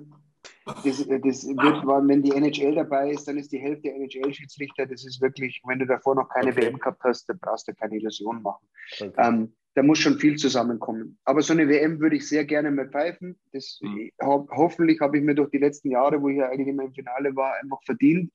[0.85, 4.87] das, das wird, wenn die NHL dabei ist, dann ist die Hälfte NHL-Schiedsrichter.
[4.87, 6.63] Das ist wirklich, wenn du davor noch keine Okay.
[6.67, 8.67] WM gehabt hast, dann brauchst du keine Illusion machen.
[9.01, 9.13] Okay.
[9.19, 11.19] Ähm, da muss schon viel zusammenkommen.
[11.25, 13.39] Aber so eine WM würde ich sehr gerne mal pfeifen.
[13.53, 14.11] Das, Mhm.
[14.23, 16.93] ho hoffentlich habe ich mir durch die letzten Jahre, wo ich ja eigentlich immer im
[16.95, 18.33] Finale war, einfach verdient.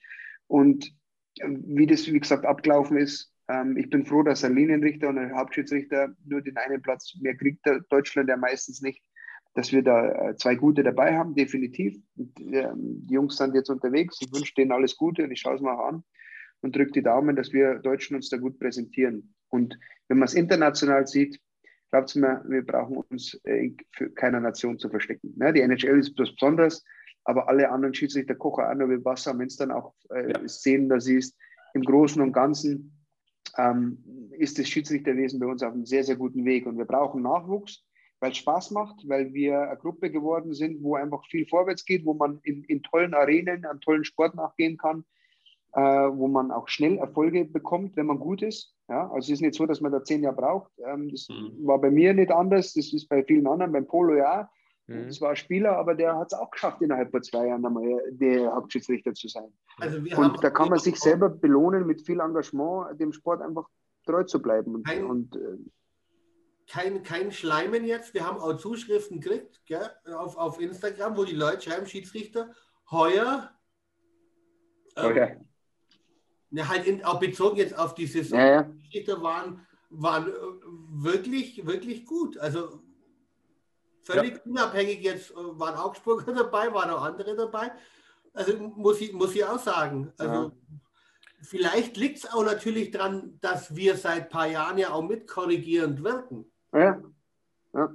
[0.47, 0.91] Und
[1.41, 5.35] wie das, wie gesagt, abgelaufen ist, ähm, ich bin froh, dass ein Linienrichter und ein
[5.35, 9.03] Hauptschiedsrichter nur den einen Platz mehr kriegt, Deutschland ja meistens nicht,
[9.53, 11.97] dass wir da äh, zwei gute dabei haben, definitiv.
[12.17, 14.17] Und, ähm, die Jungs sind jetzt unterwegs.
[14.21, 16.03] Ich wünsche denen alles Gute und ich schaue es auch an
[16.61, 19.33] und drücke die Daumen, dass wir Deutschen uns da gut präsentieren.
[19.49, 19.77] Und
[20.07, 21.39] wenn man es international sieht,
[21.91, 25.33] glaubt mir, wir brauchen uns äh, für keiner Nation zu verstecken.
[25.37, 25.53] Ne?
[25.53, 26.83] Die NHL ist was Besonderes,
[27.25, 29.37] aber alle anderen Schiedsrichter kochen auch nur mit Wasser.
[29.37, 30.47] Wenn es dann auch äh, Ja.
[30.47, 31.35] Szenen da siehst,
[31.73, 33.05] im Großen und Ganzen
[33.57, 36.65] ähm, ist das Schiedsrichterwesen bei uns auf einem sehr, sehr guten Weg.
[36.65, 37.83] Und wir brauchen Nachwuchs,
[38.19, 42.05] weil es Spaß macht, weil wir eine Gruppe geworden sind, wo einfach viel vorwärts geht,
[42.05, 45.03] wo man in, in tollen Arenen, an tollen Sport nachgehen kann,
[45.73, 48.73] äh, wo man auch schnell Erfolge bekommt, wenn man gut ist.
[48.87, 50.71] Ja, also es ist nicht so, dass man da zehn Jahre braucht.
[50.85, 51.65] Ähm, das Mhm.
[51.65, 54.49] war bei mir nicht anders, das ist bei vielen anderen, beim Polo ja.
[54.87, 55.07] Mhm.
[55.07, 58.01] Das war ein Spieler, aber der hat es auch geschafft, innerhalb von zwei Jahren einmal
[58.09, 59.51] der Hauptschiedsrichter zu sein.
[59.77, 63.41] also wir haben Und da kann man sich selber belohnen, mit viel Engagement dem Sport
[63.41, 63.67] einfach
[64.05, 64.75] treu zu bleiben.
[64.75, 65.57] Und, Ein- und äh,
[66.67, 68.13] kein, kein Schleimen jetzt.
[68.13, 72.53] Wir haben auch Zuschriften gekriegt gell, auf, auf Instagram, wo die Leute schreiben, Schiedsrichter,
[72.91, 73.51] heuer,
[74.95, 75.27] ähm, ja,
[76.51, 78.71] ja, halt in, auch bezogen jetzt auf die Saison, ja, ja.
[78.83, 80.31] Schiedsrichter waren, waren äh,
[80.89, 82.37] wirklich, wirklich gut.
[82.37, 82.81] Also
[84.05, 87.71] völlig unabhängig jetzt äh, waren Augsburger dabei, waren auch andere dabei.
[88.33, 90.11] Also muss ich, muss ich auch sagen.
[90.17, 90.51] Also Ja.
[91.41, 96.03] vielleicht liegt es auch natürlich daran, dass wir seit ein paar Jahren ja auch mitkorrigierend
[96.03, 96.51] wirken.
[96.73, 97.01] ja.
[97.73, 97.89] ja.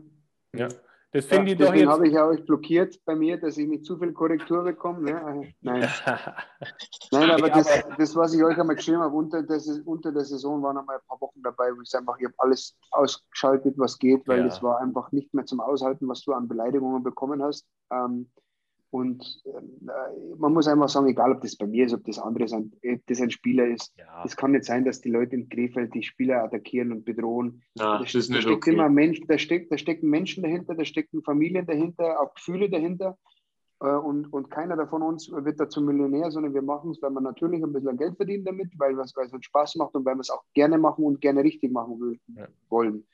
[0.52, 0.68] Ja.
[1.12, 1.88] Das finde ja, ich doch jetzt.
[1.88, 5.00] habe ich ja euch blockiert bei mir, dass ich nicht zu viel Korrektur bekomme.
[5.02, 5.44] Ne?
[5.44, 5.88] Äh, Nein,
[7.10, 10.24] Nein aber, Ja, das, das, was ich euch einmal geschrieben habe, unter der, unter der
[10.24, 13.98] Saison waren einmal ein paar Wochen dabei, wo ich einfach, ich habe alles ausgeschaltet, was
[13.98, 14.46] geht, weil Ja.
[14.46, 17.66] es war einfach nicht mehr zum Aushalten, was du an Beleidigungen bekommen hast.
[17.92, 18.30] Ähm,
[18.90, 22.18] und ähm, äh, man muss einfach sagen, egal ob das bei mir ist, ob das
[22.18, 24.24] andere sind, ob das ein Spieler ist, ja.
[24.24, 27.62] es kann nicht sein, dass die Leute in Krefeld die Spieler attackieren und bedrohen.
[27.76, 28.72] Na, Da, das ste- ist da steckt okay.
[28.74, 33.16] immer Mensch, da, steckt, da stecken Menschen dahinter, da stecken Familien dahinter, auch Gefühle dahinter.
[33.82, 37.20] Äh, Und, und keiner davon uns wird dazu Millionär, sondern wir machen es, weil wir
[37.20, 40.16] natürlich ein bisschen Geld verdienen damit, weil es weil es uns Spaß macht und weil
[40.16, 42.46] wir es auch gerne machen und gerne richtig machen will, Ja.
[42.68, 43.06] wollen.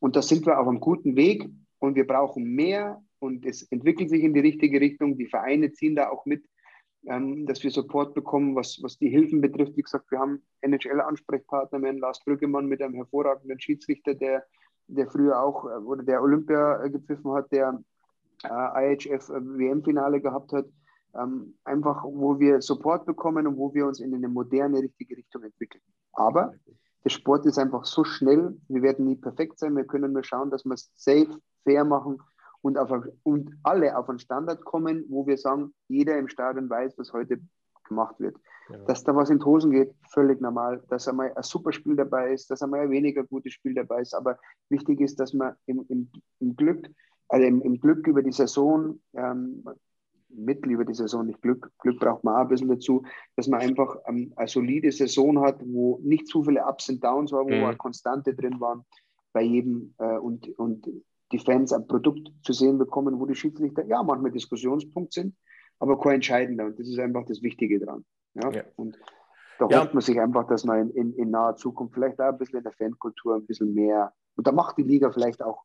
[0.00, 4.10] Und da sind wir auf einem guten Weg und wir brauchen mehr und es entwickelt
[4.10, 5.16] sich in die richtige Richtung.
[5.16, 6.44] Die Vereine ziehen da auch mit,
[7.06, 9.76] ähm, dass wir Support bekommen, was, was die Hilfen betrifft.
[9.76, 14.44] Wie gesagt, wir haben NHL-Ansprechpartner, wir Lars Brüggemann mit einem hervorragenden Schiedsrichter, der,
[14.88, 17.82] der früher auch äh, oder der Olympia äh, gepfiffen hat, der
[18.44, 20.66] äh, IHF-WM-Finale gehabt hat.
[21.14, 25.42] Ähm, einfach, wo wir Support bekommen und wo wir uns in eine moderne, richtige Richtung
[25.42, 25.82] entwickeln.
[26.12, 26.54] Aber
[27.04, 30.50] der Sport ist einfach so schnell, wir werden nie perfekt sein, wir können nur schauen,
[30.50, 32.18] dass wir es safe, fair machen
[32.62, 32.90] und, auf,
[33.22, 37.40] und alle auf einen Standard kommen, wo wir sagen, jeder im Stadion weiß, was heute
[37.88, 38.36] gemacht wird.
[38.70, 38.78] Ja.
[38.84, 40.82] Dass da was in die Hosen geht, völlig normal.
[40.88, 44.14] Dass einmal ein super Spiel dabei ist, dass einmal ein weniger gutes Spiel dabei ist.
[44.14, 44.38] Aber
[44.68, 46.88] wichtig ist, dass man im, im, im Glück,
[47.28, 49.64] also im, im Glück über die Saison, ähm,
[50.32, 53.02] Mittel über die Saison, nicht Glück, Glück braucht man auch ein bisschen dazu,
[53.34, 57.32] dass man einfach ähm, eine solide Saison hat, wo nicht zu viele Ups und Downs
[57.32, 57.64] waren, wo Mhm.
[57.64, 58.84] eine Konstante drin waren
[59.32, 60.88] bei jedem äh, und, und
[61.32, 65.36] die Fans ein Produkt zu sehen bekommen, wo die Schiedsrichter ja manchmal Diskussionspunkt sind,
[65.78, 66.66] aber kein entscheidender.
[66.66, 68.04] Und das ist einfach das Wichtige dran.
[68.34, 68.50] Ja?
[68.50, 68.62] Ja.
[68.76, 68.98] Und
[69.58, 69.82] da Ja.
[69.82, 72.58] hofft man sich einfach, dass man in, in, in naher Zukunft vielleicht auch ein bisschen
[72.58, 75.64] in der Fankultur ein bisschen mehr, und da macht die Liga vielleicht auch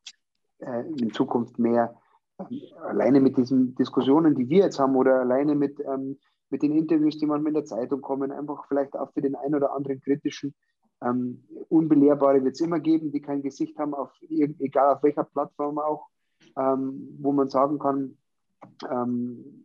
[0.58, 1.96] äh, in Zukunft mehr,
[2.38, 6.18] ähm, alleine mit diesen Diskussionen, die wir jetzt haben, oder alleine mit, ähm,
[6.50, 9.54] mit den Interviews, die manchmal in der Zeitung kommen, einfach vielleicht auch für den einen
[9.54, 10.54] oder anderen kritischen,
[11.02, 15.78] ähm, Unbelehrbare wird es immer geben, die kein Gesicht haben, auf, egal auf welcher Plattform
[15.78, 16.08] auch,
[16.56, 18.16] ähm, wo man sagen kann,
[18.90, 19.64] ähm,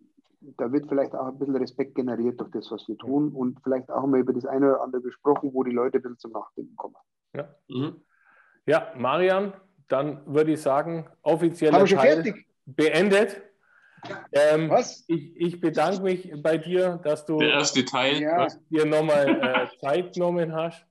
[0.58, 3.90] da wird vielleicht auch ein bisschen Respekt generiert durch das, was wir tun und vielleicht
[3.92, 6.76] auch mal über das eine oder andere gesprochen, wo die Leute ein bisschen zum Nachdenken
[6.76, 6.96] kommen.
[7.70, 8.02] Mhm.
[8.66, 9.54] ja, Marian,
[9.88, 11.08] dann würde ich sagen,
[12.24, 12.48] fertig?
[12.66, 13.42] beendet.
[14.32, 15.04] Ähm, Was?
[15.08, 18.20] ich, ich bedanke mich bei dir, dass du Der erste Teil.
[18.20, 18.48] Ja.
[18.70, 20.84] dir nochmal äh, Zeit genommen hast.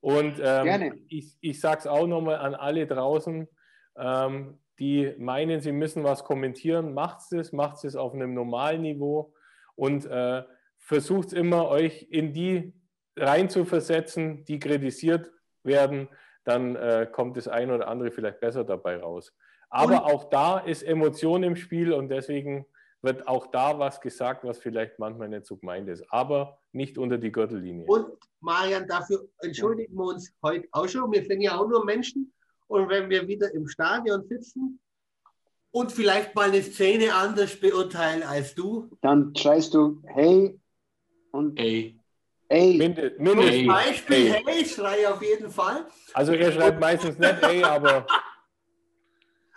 [0.00, 3.46] Und ähm, ich, ich sage es auch nochmal an alle draußen,
[3.98, 9.34] ähm, die meinen, sie müssen was kommentieren, macht es, macht es auf einem normalen Niveau
[9.74, 10.42] und äh,
[10.78, 12.72] versucht immer, euch in die
[13.16, 15.30] reinzuversetzen, die kritisiert
[15.62, 16.08] werden,
[16.44, 19.36] dann äh, kommt das eine oder andere vielleicht besser dabei raus.
[19.68, 20.12] Aber und?
[20.12, 22.64] auch da ist Emotion im Spiel und deswegen
[23.02, 27.18] wird auch da was gesagt, was vielleicht manchmal nicht so gemeint ist, aber nicht unter
[27.18, 27.86] die Gürtellinie.
[27.86, 28.06] Und
[28.40, 31.10] Marian, dafür entschuldigen wir uns heute auch schon.
[31.12, 32.32] Wir sind ja auch nur Menschen
[32.66, 34.80] und wenn wir wieder im Stadion sitzen
[35.70, 40.58] und vielleicht mal eine Szene anders beurteilen als du, dann schreist du hey
[41.32, 41.96] und hey.
[42.52, 42.76] Ey.
[42.78, 44.42] Minde, minde, Zum Beispiel, hey.
[44.44, 45.86] hey, schrei auf jeden Fall.
[46.14, 48.04] Also er schreibt meistens nicht ey, aber.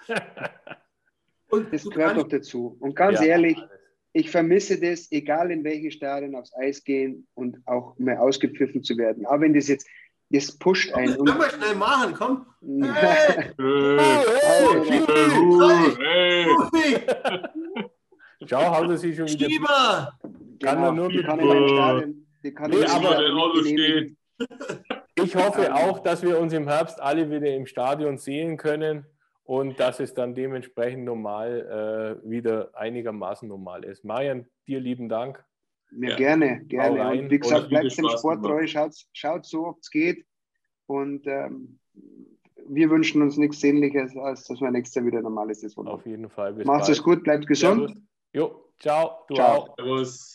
[1.53, 2.75] Und das gehört doch dazu.
[2.79, 3.59] Und ganz ja, ehrlich,
[4.11, 8.97] ich vermisse das, egal in welchen Stadien aufs Eis gehen und auch mehr ausgepfiffen zu
[8.97, 9.27] werden.
[9.27, 9.87] Aber wenn das jetzt,
[10.31, 11.15] das pusht einen.
[11.15, 12.47] Können wir schnell machen, komm.
[18.47, 19.47] Schau, haut er sich schon wieder.
[19.47, 20.19] Schieber!
[20.59, 24.15] Kann genau, nur mit kann in einem Stadion, die kann nee, aber Auto steht.
[25.15, 29.05] Ich hoffe auch, dass wir uns im Herbst alle wieder im Stadion sehen können
[29.43, 34.03] und dass es dann dementsprechend normal äh, wieder einigermaßen normal ist.
[34.05, 35.43] Marian, dir lieben Dank.
[35.91, 36.15] Ja, ja.
[36.15, 37.21] gerne, gerne.
[37.21, 40.25] Und wie gesagt, bleibt dem Sport treu, schaut, schaut so, ob es geht.
[40.87, 41.79] Und ähm,
[42.67, 46.29] wir wünschen uns nichts Sehnliches, als dass wir nächstes Jahr wieder normales Saison Auf jeden
[46.29, 46.53] Fall.
[46.65, 47.89] Macht es gut, bleibt gesund.
[47.89, 48.03] Servus.
[48.33, 49.25] Jo, ciao.
[49.27, 49.57] Du ciao.
[49.57, 49.75] auch.
[49.75, 50.33] Servus.